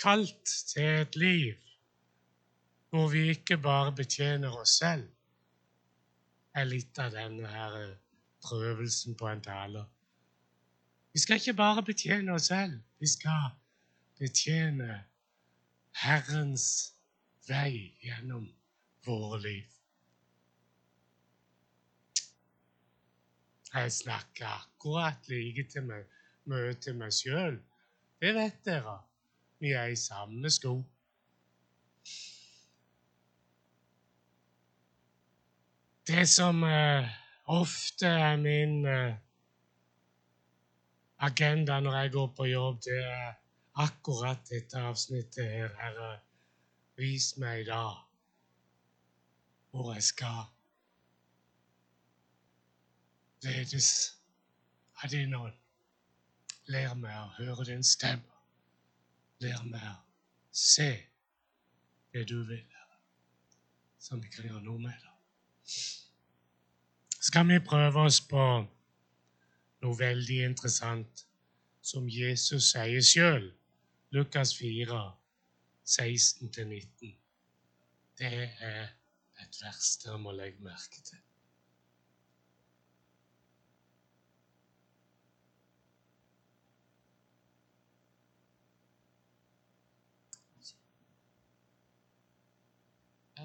[0.01, 1.61] Kalt til et liv
[2.93, 5.07] hvor vi ikke bare betjener oss selv,
[6.55, 7.73] er litt av denne her
[8.45, 9.83] prøvelsen på en taler.
[11.11, 13.49] Vi skal ikke bare betjene oss selv, vi skal
[14.19, 15.01] betjene
[16.05, 16.67] Herrens
[17.47, 18.47] vei gjennom
[19.07, 19.74] våre liv.
[23.75, 26.05] Jeg snakker akkurat like til meg,
[26.47, 27.57] mye til meg sjøl.
[28.23, 28.93] Det vet dere.
[29.59, 30.77] Vi er i samme sko.
[36.07, 37.11] Det som uh,
[37.51, 39.11] ofte er min uh,
[41.27, 43.31] agenda når jeg går på jobb, det er
[43.75, 45.75] akkurat dette avsnittet her.
[45.81, 46.11] Herre,
[46.95, 47.83] vis meg da
[49.75, 50.54] hvor jeg skal
[53.45, 53.89] ledes
[55.03, 55.57] av din ånd.
[56.71, 58.39] Lær meg å høre din stemme.
[59.43, 59.97] Lær meg å
[60.55, 60.89] se
[62.15, 62.63] det du vil,
[63.99, 65.13] så vi kan gjøre noe med det.
[67.27, 68.45] Skal vi prøve oss på
[69.83, 71.25] noe veldig interessant
[71.85, 73.49] som Jesus sier sjøl,
[74.15, 75.01] Lukas 4,
[75.97, 77.13] 16-19.
[78.17, 78.33] Det
[78.71, 78.95] er
[79.43, 81.24] et vers dere må legge merke til.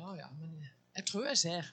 [0.01, 0.55] Ja, men
[0.97, 1.73] jeg tror jeg ser.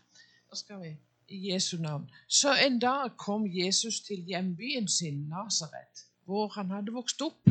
[0.49, 0.93] Da skal vi
[1.27, 2.11] i Jesu navn.
[2.27, 7.49] Så en dag kom Jesus til hjembyen sin, Nasaret, hvor han hadde vokst opp.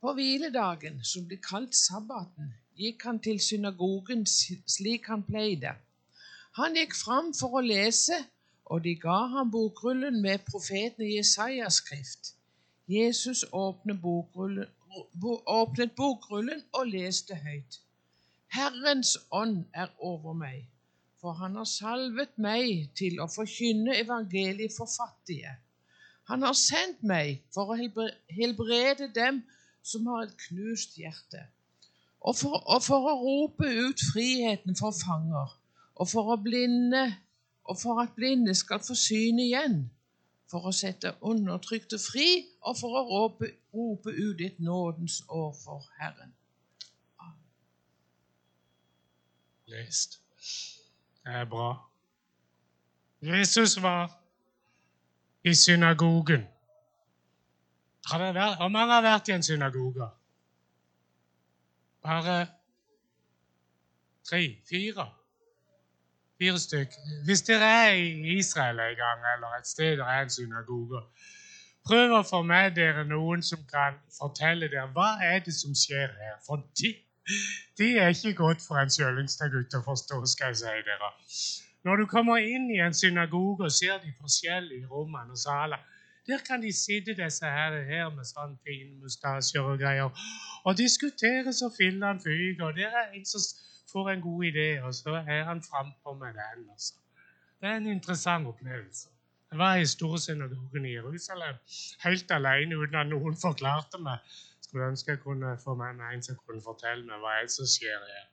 [0.00, 5.72] På hviledagen, som ble kalt sabbaten, gikk han til synagogen slik han pleide.
[6.58, 8.18] Han gikk fram for å lese,
[8.64, 12.34] og de ga ham bokrullen med profeten Jesajas skrift.
[12.88, 14.68] Jesus åpnet bokrullen,
[15.46, 17.80] åpnet bokrullen og leste høyt.
[18.54, 20.62] Herrens ånd er over meg
[21.24, 25.54] for han har salvet meg til å forkynne evangeliet for fattige.
[26.28, 29.38] Han har sendt meg for å helbrede dem
[29.80, 31.40] som har et knust hjerte,
[32.20, 35.56] og for, og for å rope ut friheten for fanger,
[35.96, 37.06] og for, blinde,
[37.64, 39.80] og for at blinde skal få syn igjen,
[40.52, 42.28] for å sette undertrykte fri,
[42.68, 46.36] og for å rope, rope ut et nådens år for Herren.
[49.66, 50.20] Lest.
[51.24, 51.90] Det er bra.
[53.22, 54.20] Jesus var
[55.44, 56.46] i synagogen.
[58.08, 60.08] Hvor mange har vært i en synagoge?
[62.02, 62.46] Bare
[64.24, 64.56] tre?
[64.68, 65.06] Fire?
[66.38, 67.24] Fire stykker.
[67.24, 71.00] Hvis dere er i Israel en gang, eller et sted der er en synagoge,
[71.86, 76.12] prøv å få med dere noen som kan fortelle dere hva er det som skjer
[76.20, 76.36] her.
[76.46, 76.94] For de
[77.78, 81.10] det er ikke godt for en sjølingstad-gutt å forstå, skal jeg si dere.
[81.84, 85.82] Når du kommer inn i en synagoge og ser de forskjellige rommene og salene,
[86.26, 90.22] der kan de sitte disse her, her med sånn fine mustasjer og greier
[90.64, 92.64] og diskutere så fillene fyker.
[92.64, 93.44] Og der er en som
[93.92, 96.64] får en god idé, og så er han frampå med den.
[96.72, 96.94] Altså.
[97.60, 99.10] Det er en interessant opplevelse.
[99.50, 101.60] Jeg var i storsynagogen i Jerusalem
[102.04, 104.24] helt alene uten at noen forklarte meg
[104.74, 107.66] skulle ønske jeg kunne få med meg en som kunne fortelle meg hva er som
[107.70, 108.24] skjer her.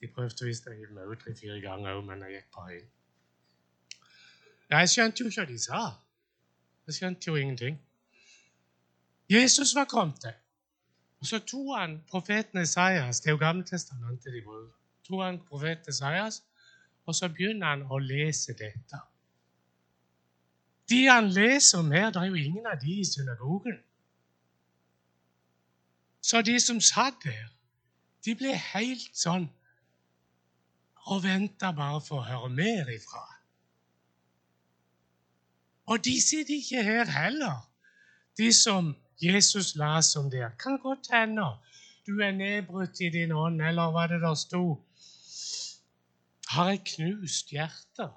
[0.00, 2.86] De prøvde visst å hive meg ut tre-fire ganger òg, men jeg gikk bare inn.
[4.72, 5.82] Jeg skjønte jo ikke hva de sa.
[6.88, 7.76] Jeg skjønte jo ingenting.
[9.28, 10.24] Jesus var kommet.
[11.20, 14.72] Og så tok han profeten Isaias, det er jo Gamle testamentet de bruker,
[15.04, 16.40] tok han profeten Isaias,
[17.04, 19.04] og så begynner han å lese dette.
[20.88, 23.82] De han leser om her, det er jo ingen av de i synagogen.
[26.22, 27.48] Så de som satt der,
[28.24, 29.48] de ble helt sånn
[31.10, 33.24] og venta bare for å høre mer ifra.
[35.90, 37.64] Og de sitter ikke her heller,
[38.38, 40.54] de som Jesus las om der.
[40.58, 41.48] Kan godt hende
[42.06, 44.64] du er nedbrutt i din ånd, eller hva det der sto.
[46.54, 48.08] Har et knust hjerte.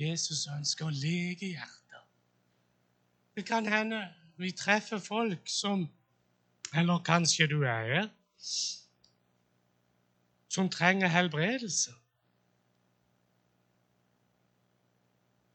[0.00, 2.02] Jesus ønsker å lege hjerter.
[3.36, 4.02] Det kan hende
[4.36, 5.86] vi treffer folk som
[6.74, 8.08] eller kanskje du er her
[10.56, 11.92] som trenger helbredelse.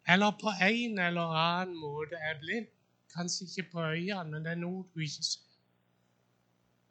[0.07, 2.67] Eller på en eller annen måte er blind.
[3.15, 5.47] Kanskje ikke på øynene, men det er noe du ikke ser.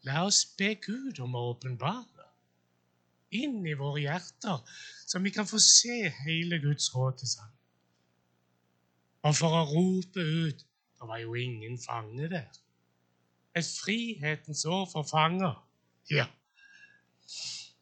[0.09, 2.27] La oss be Gud om å åpenbare
[3.37, 4.63] inn i våre hjerter,
[5.07, 7.57] så vi kan få se hele Guds råd til sammen.
[9.23, 10.67] Og for å rope ut
[11.01, 12.49] Det var jo ingen fange der
[13.57, 15.57] et frihetens år for fanger.
[16.11, 16.27] Ja.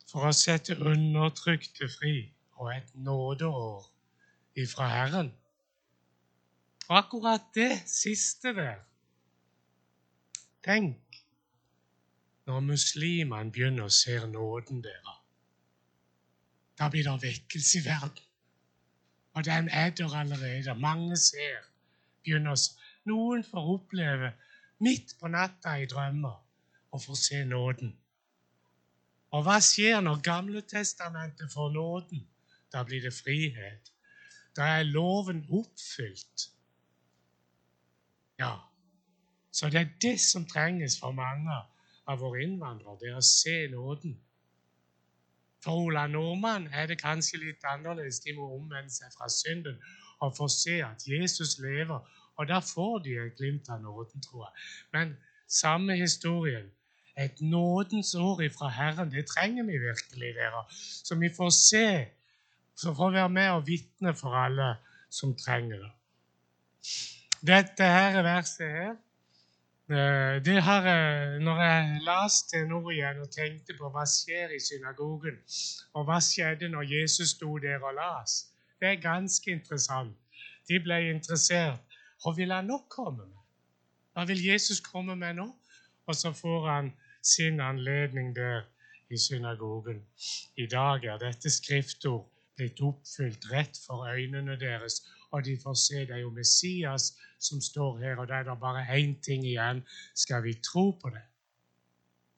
[0.08, 2.14] For å sette undertrykte fri
[2.58, 3.84] og et nådeår
[4.62, 5.32] ifra Herren.
[6.88, 8.84] Og akkurat det siste der
[10.64, 11.20] Tenk
[12.48, 15.20] når muslimene begynner å se nåden deres.
[16.80, 18.24] Da blir det vekkelse i verden.
[19.36, 20.74] Og den er der allerede.
[20.74, 21.62] Mange ser.
[22.24, 22.56] begynner
[23.04, 24.32] Noen får oppleve
[24.78, 26.36] midt på natta i drømmer
[26.90, 27.96] og får se nåden.
[29.30, 32.28] Og hva skjer når Gamletestamentet får nåden?
[32.72, 33.92] Da blir det frihet.
[34.56, 36.48] Da er loven oppfylt.
[38.38, 38.54] Ja,
[39.52, 41.54] så det er det som trenges for mange
[42.06, 44.16] av våre innvandrere, det er å se nåden.
[45.64, 48.20] For Ola Nordmann er det kanskje litt annerledes.
[48.22, 49.80] De må omvende seg fra synden
[50.22, 51.98] og få se at Jesus lever,
[52.38, 54.52] og der får de et glimt av nåden, tror jeg.
[54.92, 55.16] Men
[55.48, 56.70] samme historien.
[57.18, 60.64] Et nådens år ifra Herren, det trenger vi virkelig, dere.
[61.04, 62.06] Så vi får se,
[62.76, 64.76] så får vi være med og vitne for alle
[65.10, 65.90] som trenger det.
[67.46, 68.94] Dette her verset her
[69.90, 74.62] eh, det har jeg, Når jeg leste nå igjen og tenkte på hva skjer i
[74.62, 75.42] synagogen,
[75.94, 78.46] og hva skjedde når Jesus sto der og las,
[78.80, 80.14] det er ganske interessant.
[80.68, 81.87] De ble interessert
[82.22, 83.44] hva vil han nå komme med?
[84.12, 85.46] Hva vil Jesus komme med nå?
[86.08, 86.90] Og så får han
[87.22, 88.64] sin anledning der
[89.10, 90.02] i synagogen.
[90.56, 92.26] I dag er dette skriftord
[92.56, 97.60] blitt oppfylt rett for øynene deres, og de får se det er jo Messias som
[97.60, 99.84] står her, og da er det bare én ting igjen.
[100.14, 101.22] Skal vi tro på det?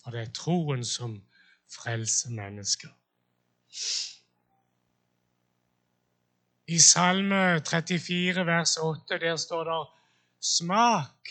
[0.02, 1.20] For det er troen som
[1.70, 2.90] frelser mennesker.
[6.70, 9.88] I Salme 34, vers 8, der står det
[10.40, 11.28] Smak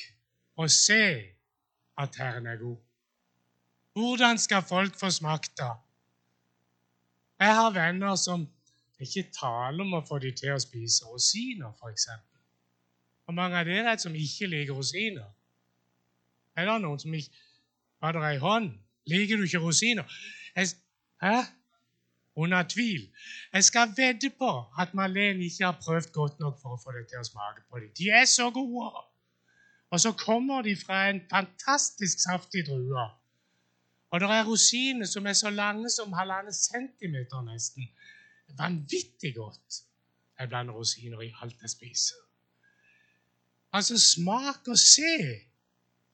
[0.56, 1.04] og se
[1.98, 2.78] at Herren er god.
[3.94, 5.72] Hvordan skal folk få smakt det?
[7.40, 8.50] Jeg har venner som
[9.00, 12.10] ikke taler om å få dem til å spise rosiner, f.eks.
[13.24, 15.30] Hvor mange av dere er som ikke liker rosiner?
[16.56, 17.48] Er det noen som ikke
[18.02, 18.70] Var det ei hånd?
[19.12, 20.20] Liker du ikke rosiner?
[20.56, 20.70] Jeg,
[21.24, 21.34] hæ?
[22.36, 23.10] Under tvil.
[23.54, 27.08] Jeg skal vedde på at Malene ikke har prøvd godt nok for å få det
[27.10, 27.90] til å smake på dem.
[27.98, 29.06] De er så gode!
[29.90, 33.08] Og så kommer de fra en fantastisk saftig drue.
[34.10, 37.90] Og det er rosiner som er så lange som halvannen centimeter nesten.
[38.58, 39.84] Vanvittig godt.
[40.40, 42.22] Jeg blander rosiner i alt jeg spiser.
[43.74, 45.14] Altså, smak og se.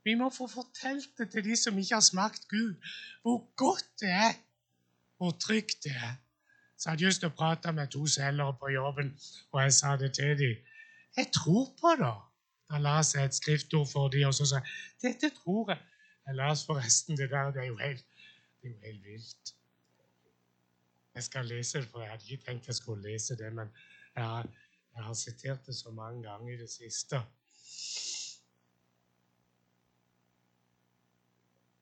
[0.03, 2.75] Vi må få fortalt det til de som ikke har smakt Gud,
[3.21, 4.33] hvor godt det er,
[5.17, 6.15] hvor trygt det er.
[6.77, 9.11] Så jeg hadde jeg til å prate med to selgere på jobben,
[9.51, 10.55] og jeg sa det til dem.
[11.17, 12.15] Jeg tror på det.
[12.69, 14.73] Da la seg et skriftord for dem, og så sa jeg
[15.05, 15.83] dette tror jeg.
[16.25, 17.51] Jeg las forresten det der.
[17.51, 18.05] Det er jo helt,
[18.61, 19.55] det er jo helt vilt.
[21.15, 23.69] Jeg skal lese det, for jeg hadde ikke tenkt jeg skulle lese det, men
[24.15, 24.49] jeg har,
[24.95, 27.21] jeg har sitert det så mange ganger i det siste.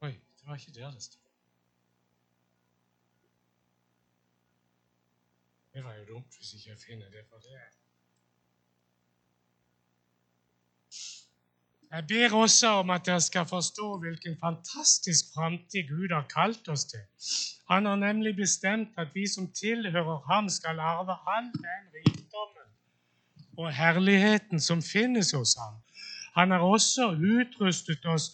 [0.02, 1.23] Oi, det var ikke der det sto.
[5.84, 7.52] Det var jo dumt hvis ikke jeg finner det, for det
[11.92, 16.86] Jeg ber også om at dere skal forstå hvilken fantastisk framtid Gud har kalt oss
[16.86, 17.04] til.
[17.70, 22.70] Han har nemlig bestemt at vi som tilhører ham, skal arve all den rikdommen
[23.58, 25.76] og herligheten som finnes hos ham.
[26.34, 28.30] Han har også utrustet oss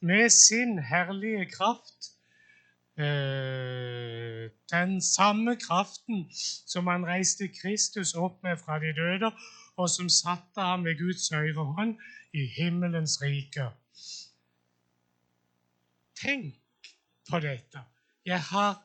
[0.00, 2.09] med sin herlige kraft.
[3.00, 6.26] Eh, den samme kraften
[6.66, 9.30] som han reiste Kristus opp med fra de døde,
[9.76, 11.94] og som satte ham ved Guds høyre hånd
[12.36, 13.70] i himmelens rike.
[16.20, 16.90] Tenk
[17.30, 17.80] på dette.
[18.26, 18.76] Jeg har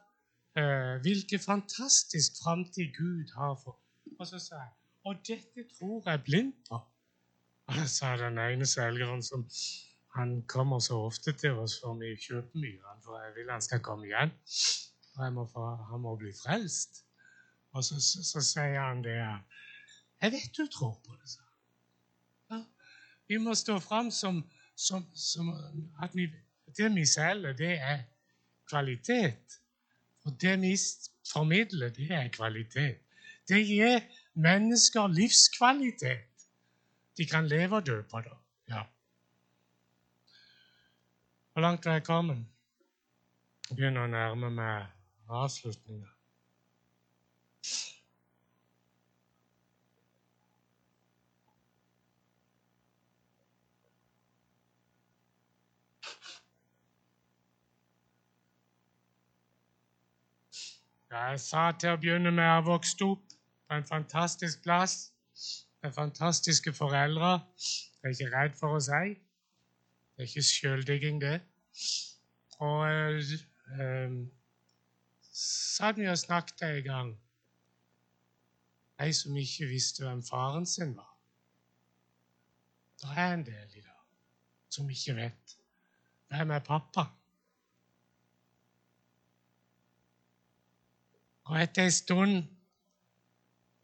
[0.58, 3.80] eh, Hvilken fantastisk framtid Gud har for
[4.19, 4.71] Og så sa jeg
[5.04, 6.80] Og dette tror jeg blindt på.
[7.67, 9.43] Og da sa den ene selgeren som
[10.15, 13.82] han kommer så ofte til oss for vi kjøper mye, for jeg vil han skal
[13.84, 14.32] komme igjen.
[15.15, 17.01] Og må få, han må bli frelst.
[17.75, 21.43] Og så, så, så sier han det Jeg vet du tror på det, sa.
[22.51, 22.62] Ja,
[23.28, 24.39] vi må stå fram som,
[24.75, 25.51] som, som
[26.04, 26.30] at vi,
[26.78, 28.06] det vi selger, det er
[28.69, 29.60] kvalitet.
[30.23, 30.78] Og det vi
[31.32, 33.04] formidler, det er kvalitet.
[33.47, 33.99] Det gir
[34.34, 36.47] mennesker livskvalitet.
[37.17, 38.38] De kan leve og dø på det.
[38.69, 38.88] Ja.
[41.56, 42.38] Hvor langt er jeg kommet?
[43.70, 44.88] Jeg begynner å nærme meg
[45.32, 46.10] avslutninga.
[61.15, 64.98] Jeg sa til å begynne med å vokse opp på en fantastisk plass
[65.80, 67.38] med fantastiske foreldre.
[68.04, 69.15] Jeg er ikke redd for å si.
[70.15, 71.41] Det er ikke sjøldigging, det.
[72.63, 74.12] Og eh,
[75.32, 77.13] satt vi og snakket en gang
[79.04, 81.12] Ei som ikke visste hvem faren sin var.
[83.01, 84.06] Det er en del i dag
[84.69, 85.58] som ikke vet
[86.32, 87.04] hvem er pappa.
[91.43, 92.43] Og etter en stund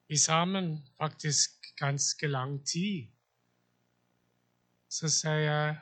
[0.09, 3.07] i sammen, faktisk ganske lang tid,
[4.89, 5.75] så sier jeg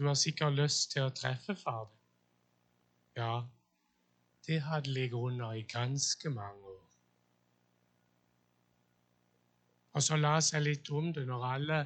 [0.00, 1.98] du har sikkert lyst til å treffe far din.
[3.20, 3.32] Ja,
[4.46, 6.86] det hadde ligget under i ganske mange år.
[9.92, 11.26] Og så la seg litt om det.
[11.28, 11.82] Når alle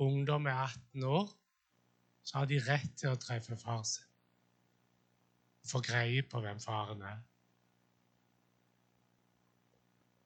[0.00, 1.28] ungdom er 18 år,
[2.24, 4.08] så har de rett til å treffe far sin.
[5.68, 7.20] Få greie på hvem faren er.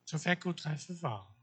[0.06, 1.36] Så fikk hun treffe faren.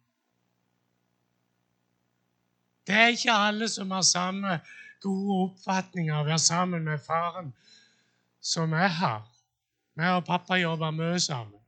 [2.88, 4.60] Det er ikke alle som har samme
[5.04, 7.52] gode oppfatninger av å være sammen med faren
[8.42, 9.22] som er her.
[9.98, 11.62] Vi og pappa jobba mye sammen.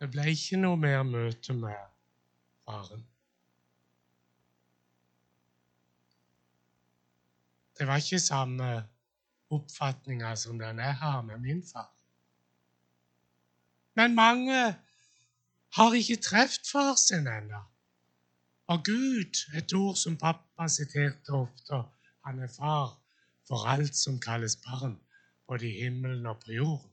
[0.00, 1.82] Det ble ikke noe mer møte med
[2.66, 3.04] faren.
[7.78, 8.70] Det var ikke samme
[9.54, 11.90] oppfatninger som den jeg har med min far.
[13.94, 14.60] Men mange
[15.76, 17.62] har ikke truffet far sin ennå.
[18.66, 21.80] Og Gud, et ord som pappa siterte ofte,
[22.24, 22.94] han er far
[23.48, 24.96] for alt som kalles barn,
[25.48, 26.90] både i himmelen og på jorden.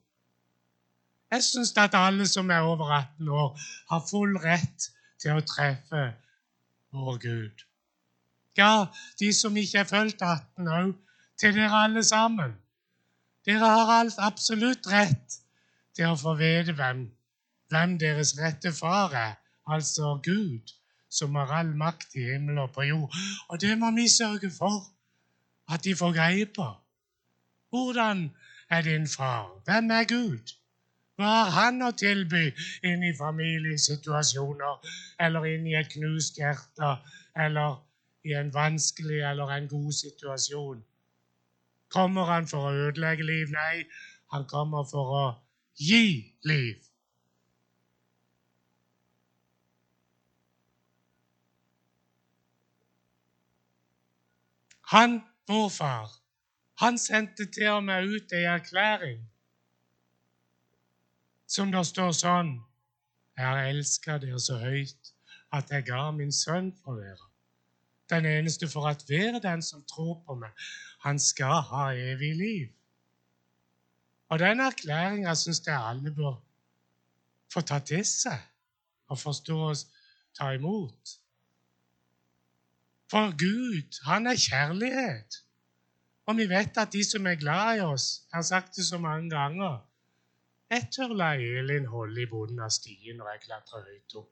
[1.32, 3.60] Jeg syns at alle som er over 18 år,
[3.90, 4.90] har full rett
[5.24, 6.02] til å treffe
[6.92, 7.64] vår Gud.
[8.58, 8.88] Ja,
[9.20, 10.92] de som ikke er fulgt 18 òg,
[11.40, 12.58] til dere alle sammen.
[13.48, 15.40] Dere har alt absolutt rett
[15.96, 17.08] til å få vite hvem,
[17.72, 19.34] hvem deres rette far er,
[19.72, 20.76] altså Gud,
[21.12, 23.20] som har all makt i himmel og på jord.
[23.50, 24.88] Og det må vi sørge for
[25.74, 26.68] at de får greie på.
[27.70, 28.32] Hvordan
[28.70, 29.62] er din far?
[29.66, 30.56] Hvem er Gud?
[31.16, 32.48] Hva har han å tilby
[32.88, 36.96] inn i familiesituasjoner, eller inn i et knust hjerte,
[37.46, 37.78] eller
[38.26, 40.82] i en vanskelig eller en god situasjon?
[41.94, 43.52] Kommer han for å ødelegge liv?
[43.54, 43.84] Nei,
[44.34, 45.26] han kommer for å
[45.78, 46.06] gi
[46.48, 46.91] liv.
[54.92, 56.10] Han, vår far,
[56.82, 59.22] han sendte til og med ut ei erklæring
[61.52, 62.52] som det står sånn
[63.38, 65.12] Jeg har elska dere så høyt
[65.56, 67.28] at jeg ga min sønn for dere.
[68.12, 70.52] Den eneste for at være den som tror på meg,
[71.08, 72.68] han skal ha evig liv.
[74.28, 76.36] Og den erklæringa syns jeg alle bør
[77.54, 78.40] få ta til seg
[79.08, 79.88] og forstå oss
[80.36, 81.21] ta imot.
[83.12, 85.36] For Gud, han er kjærlighet.
[86.26, 89.30] Og vi vet at de som er glad i oss, har sagt det så mange
[89.30, 89.88] ganger
[90.72, 94.30] Jeg tør la Elin holde i bunnen av stien når jeg klatrer høyt opp.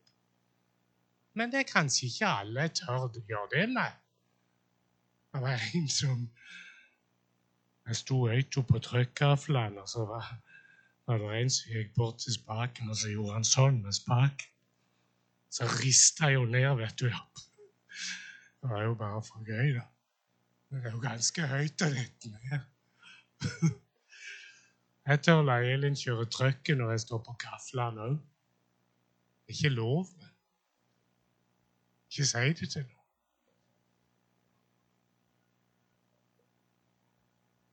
[1.34, 3.98] Men det er kanskje ikke alle jeg tør gjøre det med.
[5.34, 6.24] Det var en som
[7.88, 10.32] Jeg sto høyt oppe på trykkgaflene, og så var,
[11.08, 14.52] var det en som gikk bort til spaken, og så gjorde han sånn med spaken.
[15.50, 17.10] Så rista jeg jo ned, vet du.
[18.62, 19.86] Det var jo bare for gøy, da.
[20.70, 22.60] Det er jo ganske høyt og dette ned.
[25.10, 28.18] Jeg tør la Elin kjøre trøkket når jeg står på kaflene òg.
[29.50, 30.12] Ikke lov.
[32.12, 33.00] Ikke si det til noen.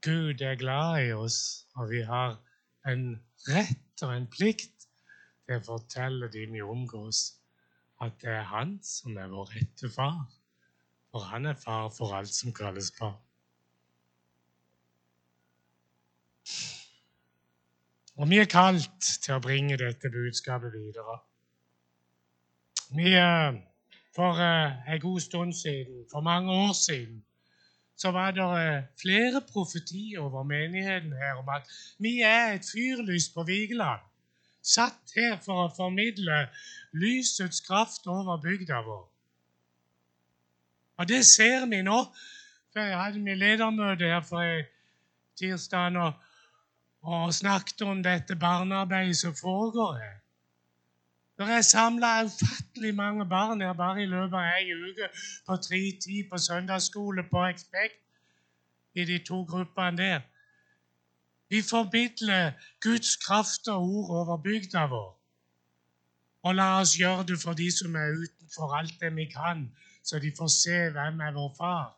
[0.06, 2.38] Gud er glad i oss, og vi har
[2.88, 3.04] en
[3.50, 4.86] rett og en plikt
[5.44, 7.24] til å fortelle de vi omgås,
[8.00, 10.24] at det er Han som er vår rette far.
[11.16, 13.14] For han er far for alt som kalles barn.
[18.16, 21.16] Og vi er kalt til å bringe dette budskapet videre.
[22.98, 23.56] Vi, eh,
[24.18, 27.24] for eh, en god stund siden, for mange år siden,
[27.96, 33.32] så var det eh, flere profetier over menigheten her om at vi er et fyrlys
[33.32, 34.04] på Vigeland,
[34.60, 36.44] satt her for å formidle
[36.92, 39.06] lysets kraft over bygda vår.
[40.96, 41.98] Og det ser vi nå.
[42.72, 44.62] For jeg hadde mitt ledermøte her for
[45.40, 46.12] tirsdag og,
[47.02, 50.16] og snakket om dette barnearbeidet som foregår her.
[51.38, 55.08] Det er samla ufattelig mange barn her bare i løpet av ei uke
[55.46, 57.98] på tre tid på søndagsskole på Expect
[58.94, 60.20] i de to gruppene der.
[61.48, 65.12] Vi formidler Guds kraft og ord over bygda vår.
[66.42, 69.68] Og la oss gjøre det for de som er utenfor alt det vi kan,
[70.06, 71.96] så de får se hvem er vår far.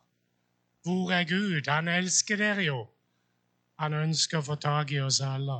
[0.83, 1.69] Hvor er Gud?
[1.69, 2.79] Han elsker dere jo.
[3.79, 5.59] Han ønsker å få tak i oss alle.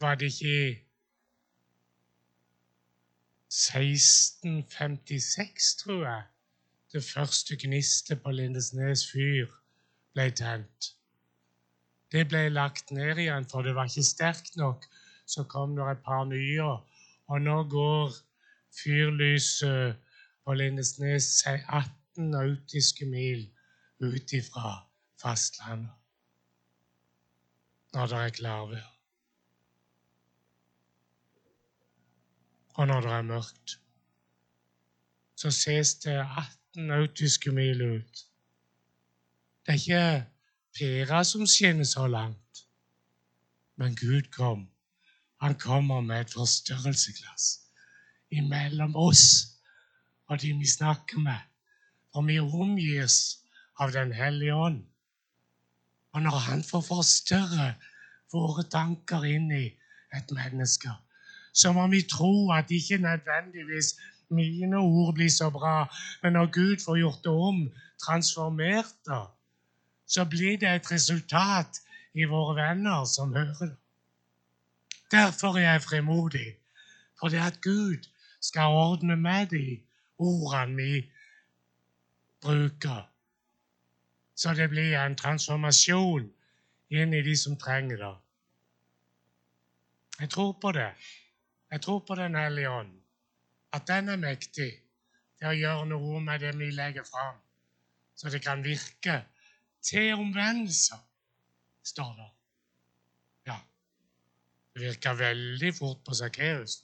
[0.00, 0.74] Var det ikke i
[3.56, 6.22] 1656, tror jeg,
[6.92, 9.46] det første gnistet på Lindesnes fyr
[10.16, 10.92] ble tent?
[12.12, 14.80] Det ble lagt ned igjen, for det var ikke sterkt nok.
[15.26, 16.70] Så kom det et par nye,
[17.26, 18.12] og nå går
[18.82, 19.96] fyrlyset
[20.44, 23.48] på Lindesnes 18 nautiske mil
[24.00, 24.76] ut ifra
[25.22, 25.90] fastlandet
[27.96, 28.88] når det er klarvær.
[32.76, 33.80] Og når det er mørkt,
[35.36, 38.26] så ses det 18 nautiske mil ut.
[39.66, 40.26] Det er ikke
[40.78, 42.66] pæra som skinner så langt,
[43.76, 44.68] men Gud kom.
[45.42, 47.50] Han kommer med et forstørrelsesglass
[48.30, 49.56] imellom oss
[50.28, 51.38] og de vi snakker med.
[52.12, 53.38] For vi omgis
[53.78, 54.84] av Den hellige ånd.
[56.12, 57.74] Og når Han får forstørre
[58.32, 59.66] våre tanker inn i
[60.16, 60.90] et menneske,
[61.52, 63.94] så må vi tro at ikke nødvendigvis
[64.28, 65.86] mine ord blir så bra,
[66.22, 67.60] men når Gud får gjort det om,
[68.02, 69.22] transformert det,
[70.06, 71.80] så blir det et resultat
[72.14, 73.76] i våre venner som hører det.
[75.10, 76.56] Derfor er jeg fremodig,
[77.20, 78.08] fordi at Gud
[78.40, 79.82] skal ordne med de
[80.18, 81.12] ordene vi
[82.40, 83.12] bruker,
[84.34, 86.26] så det blir en transformasjon
[86.90, 88.14] inn i de som trenger det.
[90.20, 90.92] Jeg tror på det.
[91.70, 92.92] Jeg tror på Den hellige ånd.
[93.72, 94.70] At den er mektig
[95.38, 97.36] til å gjøre noe med det vi legger fram,
[98.16, 99.18] så det kan virke
[99.82, 100.96] til omvendelse,
[101.84, 102.30] står det.
[104.76, 106.82] Det virka veldig fort på Sakkeus.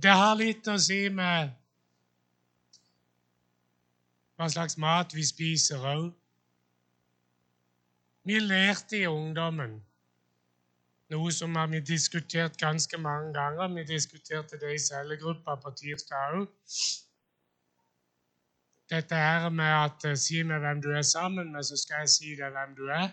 [0.00, 1.50] Det har litt å si med
[4.40, 6.06] hva slags mat vi spiser òg.
[8.24, 9.76] Vi lærte i ungdommen
[11.12, 13.68] noe som har vi diskutert ganske mange ganger.
[13.76, 16.48] Vi diskuterte det i cellegruppa på tirsdag òg.
[18.90, 22.14] Dette her med at eh, si meg hvem du er sammen med, så skal jeg
[22.14, 23.10] si deg hvem du er.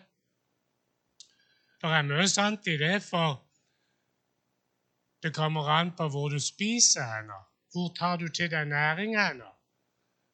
[1.82, 3.44] Det er mye sant i det, for
[5.24, 7.38] det kommer an på hvor du spiser henne.
[7.72, 9.52] Hvor tar du til deg næring henne?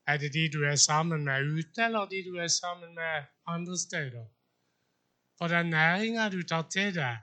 [0.07, 3.77] Er det de du er sammen med ute, eller de du er sammen med andre
[3.77, 4.25] steder?
[5.37, 7.17] For den næringa du tar til deg,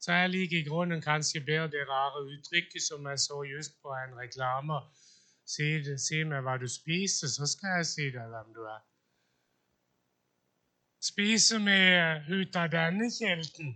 [0.00, 3.88] så jeg like i grunnen kanskje bedre det rare uttrykket som jeg så just på
[3.88, 4.80] en reklame.
[5.44, 5.68] Si,
[5.98, 8.80] si meg hva du spiser, så skal jeg si deg hvem du er.
[11.02, 11.78] Spiser vi
[12.38, 13.74] ut av denne kilden,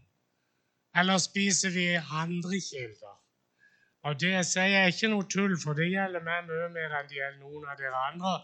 [0.95, 3.17] eller spiser vi andre kilder?
[4.07, 7.19] Og det sier jeg ikke noe tull, for det gjelder meg mye mer enn det
[7.19, 8.35] gjelder noen av dere andre.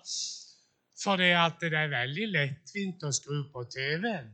[1.03, 1.31] For det
[1.79, 4.33] er veldig lettvint å skru på TV-en.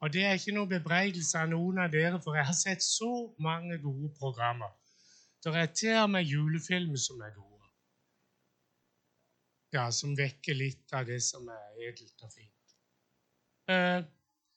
[0.00, 3.10] Og det er ikke noe bebreidelse av noen av dere, for jeg har sett så
[3.42, 4.70] mange gode programmer.
[5.44, 7.49] Det er til og med julefilmer som er gode.
[9.72, 12.74] Ja, som vekker litt av det som er edelt og fint.
[13.70, 14.02] Eh,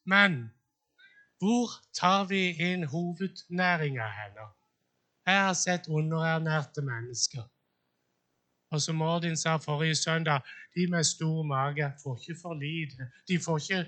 [0.09, 0.37] men
[1.43, 4.47] hvor tar vi inn hovednæringa henne?
[5.25, 7.43] Jeg har sett underernærte mennesker.
[8.73, 10.41] Og som Mordin sa forrige søndag,
[10.75, 13.09] de med stor mage får ikke for lite.
[13.27, 13.81] De får, ikke,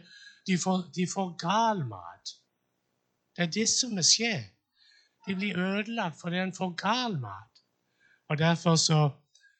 [0.47, 2.35] de får, de får gal mat.
[3.35, 4.43] Det er det som skjer.
[5.27, 7.63] De blir ødelagt fordi en får gal mat.
[8.29, 9.09] Og Derfor så,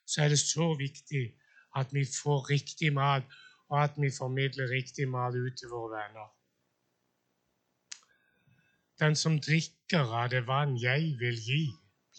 [0.06, 1.26] så er det så viktig
[1.76, 3.24] at vi får riktig mat,
[3.70, 6.30] og at vi formidler riktig mat ut til våre venner.
[9.00, 11.64] Den som drikker av det vann jeg vil gi,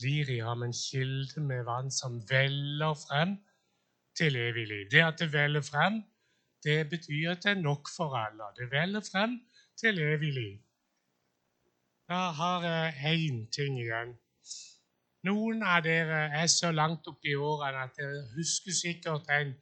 [0.01, 3.39] blir i ham en kilde med vann som veller frem
[4.17, 4.85] til evig liv.
[4.91, 6.03] Det at det veller frem,
[6.65, 8.51] det betyr at det er nok for alle.
[8.59, 9.41] Det veller frem
[9.81, 10.59] til evig liv.
[12.09, 12.95] Da har jeg
[13.25, 14.17] én ting igjen.
[15.27, 19.55] Noen av dere er så langt opp i årene at dere husker sikkert en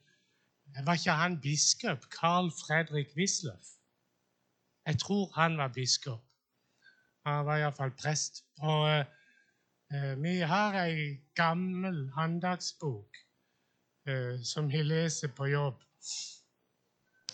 [0.85, 2.05] Var ikke han biskop?
[2.11, 3.69] Carl Fredrik Wisløff?
[4.85, 6.23] Jeg tror han var biskop.
[7.25, 8.43] Han var iallfall prest.
[8.61, 9.05] Og
[9.93, 13.17] uh, vi har ei gammel andagsbok
[14.09, 15.81] uh, som vi leser på jobb.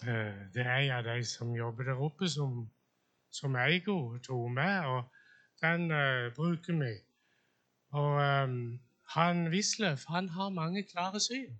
[0.05, 2.69] Uh, det er en av de som jobber der oppe, som,
[3.31, 5.03] som henne, tok med, og
[5.61, 5.89] den
[6.35, 6.93] bruker vi.
[7.91, 8.79] Og um,
[9.15, 11.59] han Wisløff han har mange klare syn.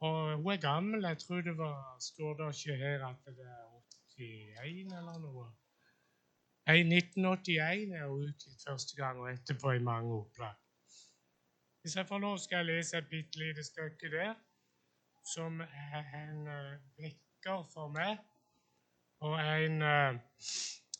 [0.00, 1.04] Og hun er gammel.
[1.04, 3.72] Jeg tror det var Står det ikke her at det er
[4.18, 5.46] 81 eller noe?
[6.66, 10.54] I 1981 er hun utgitt første gang, og etterpå i mange opplag.
[11.80, 14.34] Hvis jeg får lov, skal jeg lese et bitte lite stykke der,
[15.34, 16.46] som er en
[16.98, 18.18] vekker for meg,
[19.20, 20.20] og en, uh,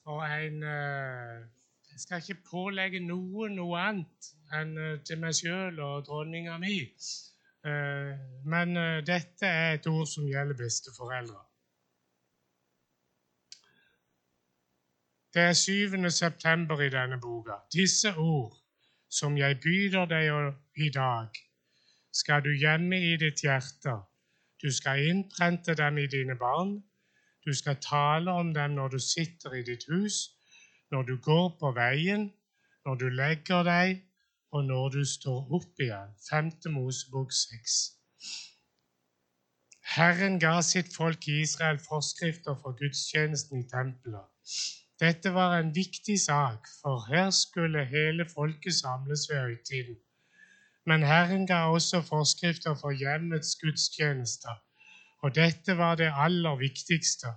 [0.04, 1.61] og en uh,
[1.92, 4.72] Jeg skal ikke pålegge noen noe annet enn
[5.06, 6.78] til meg sjøl og dronninga mi.
[8.44, 8.74] men
[9.06, 11.42] dette er et ord som gjelder besteforeldre.
[15.34, 16.10] Det er 7.
[16.10, 17.52] september i denne boka.
[17.72, 18.56] Disse ord,
[19.10, 21.28] som jeg byr deg i dag,
[22.12, 23.94] skal du gjemme i ditt hjerte.
[24.62, 26.82] Du skal innprente dem i dine barn.
[27.46, 30.28] Du skal tale om dem når du sitter i ditt hus,
[30.92, 32.28] når du går på veien,
[32.84, 34.00] når du legger deg,
[34.52, 36.10] og når du står opp igjen.
[36.28, 36.50] 5.
[36.74, 37.76] Mosebok 6.
[39.94, 44.28] Herren ga sitt folk i Israel forskrifter for gudstjenesten i tempelet.
[45.00, 49.96] Dette var en viktig sak, for her skulle hele folket samles ved høytiden.
[50.86, 54.60] Men Herren ga også forskrifter for hjemmets gudstjenester,
[55.22, 57.32] og dette var det aller viktigste.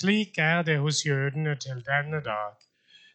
[0.00, 2.67] Slik er det hos jødene til denne dag.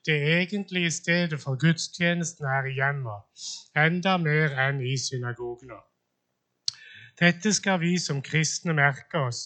[0.05, 3.21] Det egentlige stedet for gudstjenesten er i hjemmet,
[3.85, 5.77] enda mer enn i synagogene.
[7.19, 9.41] Dette skal vi som kristne merke oss,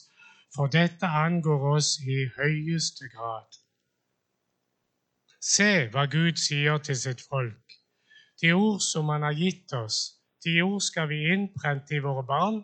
[0.56, 3.60] for dette angår oss i høyeste grad.
[5.54, 7.78] Se hva Gud sier til sitt folk.
[8.42, 10.00] De ord som Han har gitt oss,
[10.46, 12.64] de ord skal vi innprente i våre barn.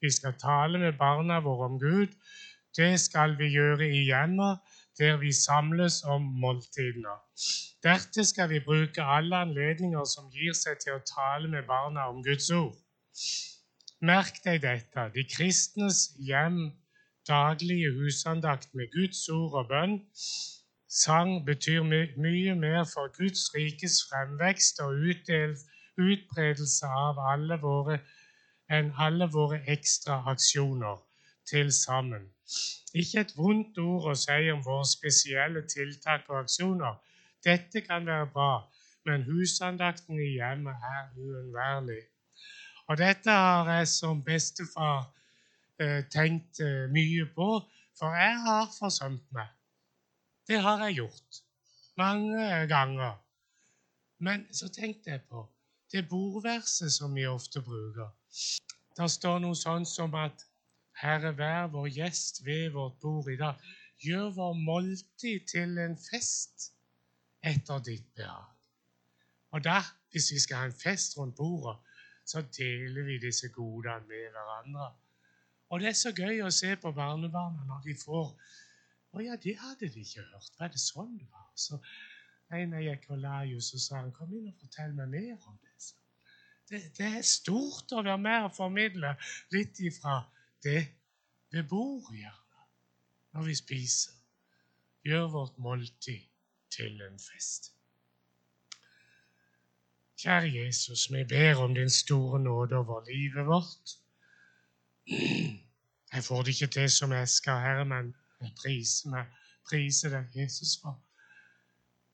[0.00, 2.14] Vi skal tale med barna våre om Gud.
[2.76, 4.58] Det skal vi gjøre i hjemmet,
[4.98, 7.14] der vi samles om måltidene.
[7.82, 12.22] Dette skal vi bruke alle anledninger som gir seg til å tale med barna om
[12.26, 12.76] Guds ord.
[14.02, 15.08] Merk deg dette.
[15.14, 16.72] De kristnes hjem,
[17.28, 20.00] daglige husandakt med Guds ord og bønn.
[20.92, 24.98] Sang betyr my mye mer for Guds rikes fremvekst og
[25.96, 28.02] utbredelse av alle våre
[28.72, 31.00] enn alle våre ekstra aksjoner
[31.48, 32.28] til sammen.
[32.94, 36.98] Ikke et vondt ord å si om våre spesielle tiltak og aksjoner.
[37.44, 38.52] Dette kan være bra,
[39.08, 42.02] men husandakten i hjemmet er uunnværlig.
[42.88, 45.06] Og dette har jeg som bestefar
[45.80, 47.48] eh, tenkt eh, mye på,
[47.98, 49.48] for jeg har forsømt meg.
[50.48, 51.42] Det har jeg gjort
[51.96, 53.18] mange ganger.
[54.18, 55.46] Men så tenkte jeg på
[55.92, 58.10] det bordverset som vi ofte bruker.
[58.96, 60.44] Der står noe sånn som at
[61.00, 63.60] Herre, vær vår gjest ved vårt bord i dag.
[64.02, 66.72] Gjør vår måltid til en fest
[67.42, 68.48] etter ditt behag.
[69.52, 69.80] Og da,
[70.12, 71.76] hvis vi skal ha en fest rundt bordet,
[72.26, 74.92] så deler vi disse godene med hverandre.
[75.68, 78.34] Og det er så gøy å se på barnebarna når de får
[79.12, 80.54] Å ja, det hadde de ikke hørt.
[80.56, 81.50] Var det sånn det var?
[81.52, 81.76] Så
[82.56, 85.48] en jeg gikk og la jo, og sa han kom inn og fortell meg mer
[85.50, 85.90] om det.
[86.70, 89.10] Det, det er stort å være med og formidle
[89.52, 90.22] litt ifra
[90.62, 90.88] det
[91.50, 92.64] bebor gjerne,
[93.32, 94.12] når vi spiser.
[95.04, 96.20] Gjør vårt måltid
[96.70, 97.72] til en fest.
[100.22, 103.96] Kjære Jesus, vi ber om din store nåde over livet vårt.
[106.12, 109.26] Jeg får det ikke til som jeg skal, Herre, men jeg priser, meg,
[109.66, 111.00] priser deg, Jesus, for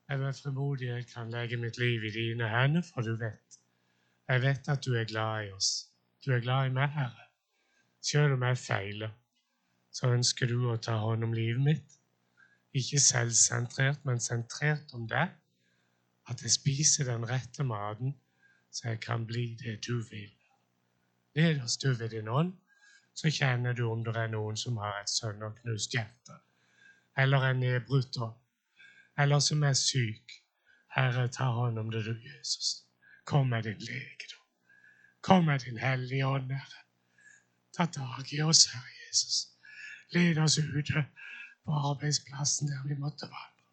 [0.09, 3.59] jeg med jeg kan legge mitt liv i dine hender, for du vet.
[4.29, 5.89] Jeg vet at du er glad i oss.
[6.25, 7.28] Du er glad i meg, Herre.
[8.01, 9.11] Selv om jeg feiler,
[9.91, 11.99] så ønsker du å ta hånd om livet mitt.
[12.73, 15.35] Ikke selvsentrert, men sentrert om deg
[16.29, 18.13] at jeg spiser den rette maten,
[18.71, 20.35] så jeg kan bli det du vil.
[21.35, 22.53] Nederst du ved din ånd,
[23.13, 26.37] så kjenner du om det er noen som har et sønderknust hjerte,
[27.17, 28.37] eller en nedbrutt ånd,
[29.17, 30.37] eller som er syk.
[30.95, 32.85] Herre, ta hånd om det, du, Jesus.
[33.25, 34.45] Kom med din legedom.
[35.21, 36.88] Kom med din hellige ånd, Herre.
[37.79, 39.47] Ta tak i oss, Herre Jesus.
[40.11, 41.05] Led oss ute
[41.63, 43.69] på arbeidsplassen der vi måtte vandre.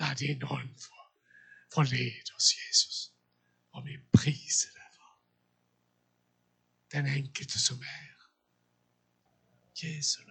[0.00, 1.04] La din ånd få
[1.74, 3.12] forlede oss, Jesus,
[3.70, 5.14] og vi priser deg for
[6.96, 8.26] den enkelte som er.
[9.82, 10.29] Jesu.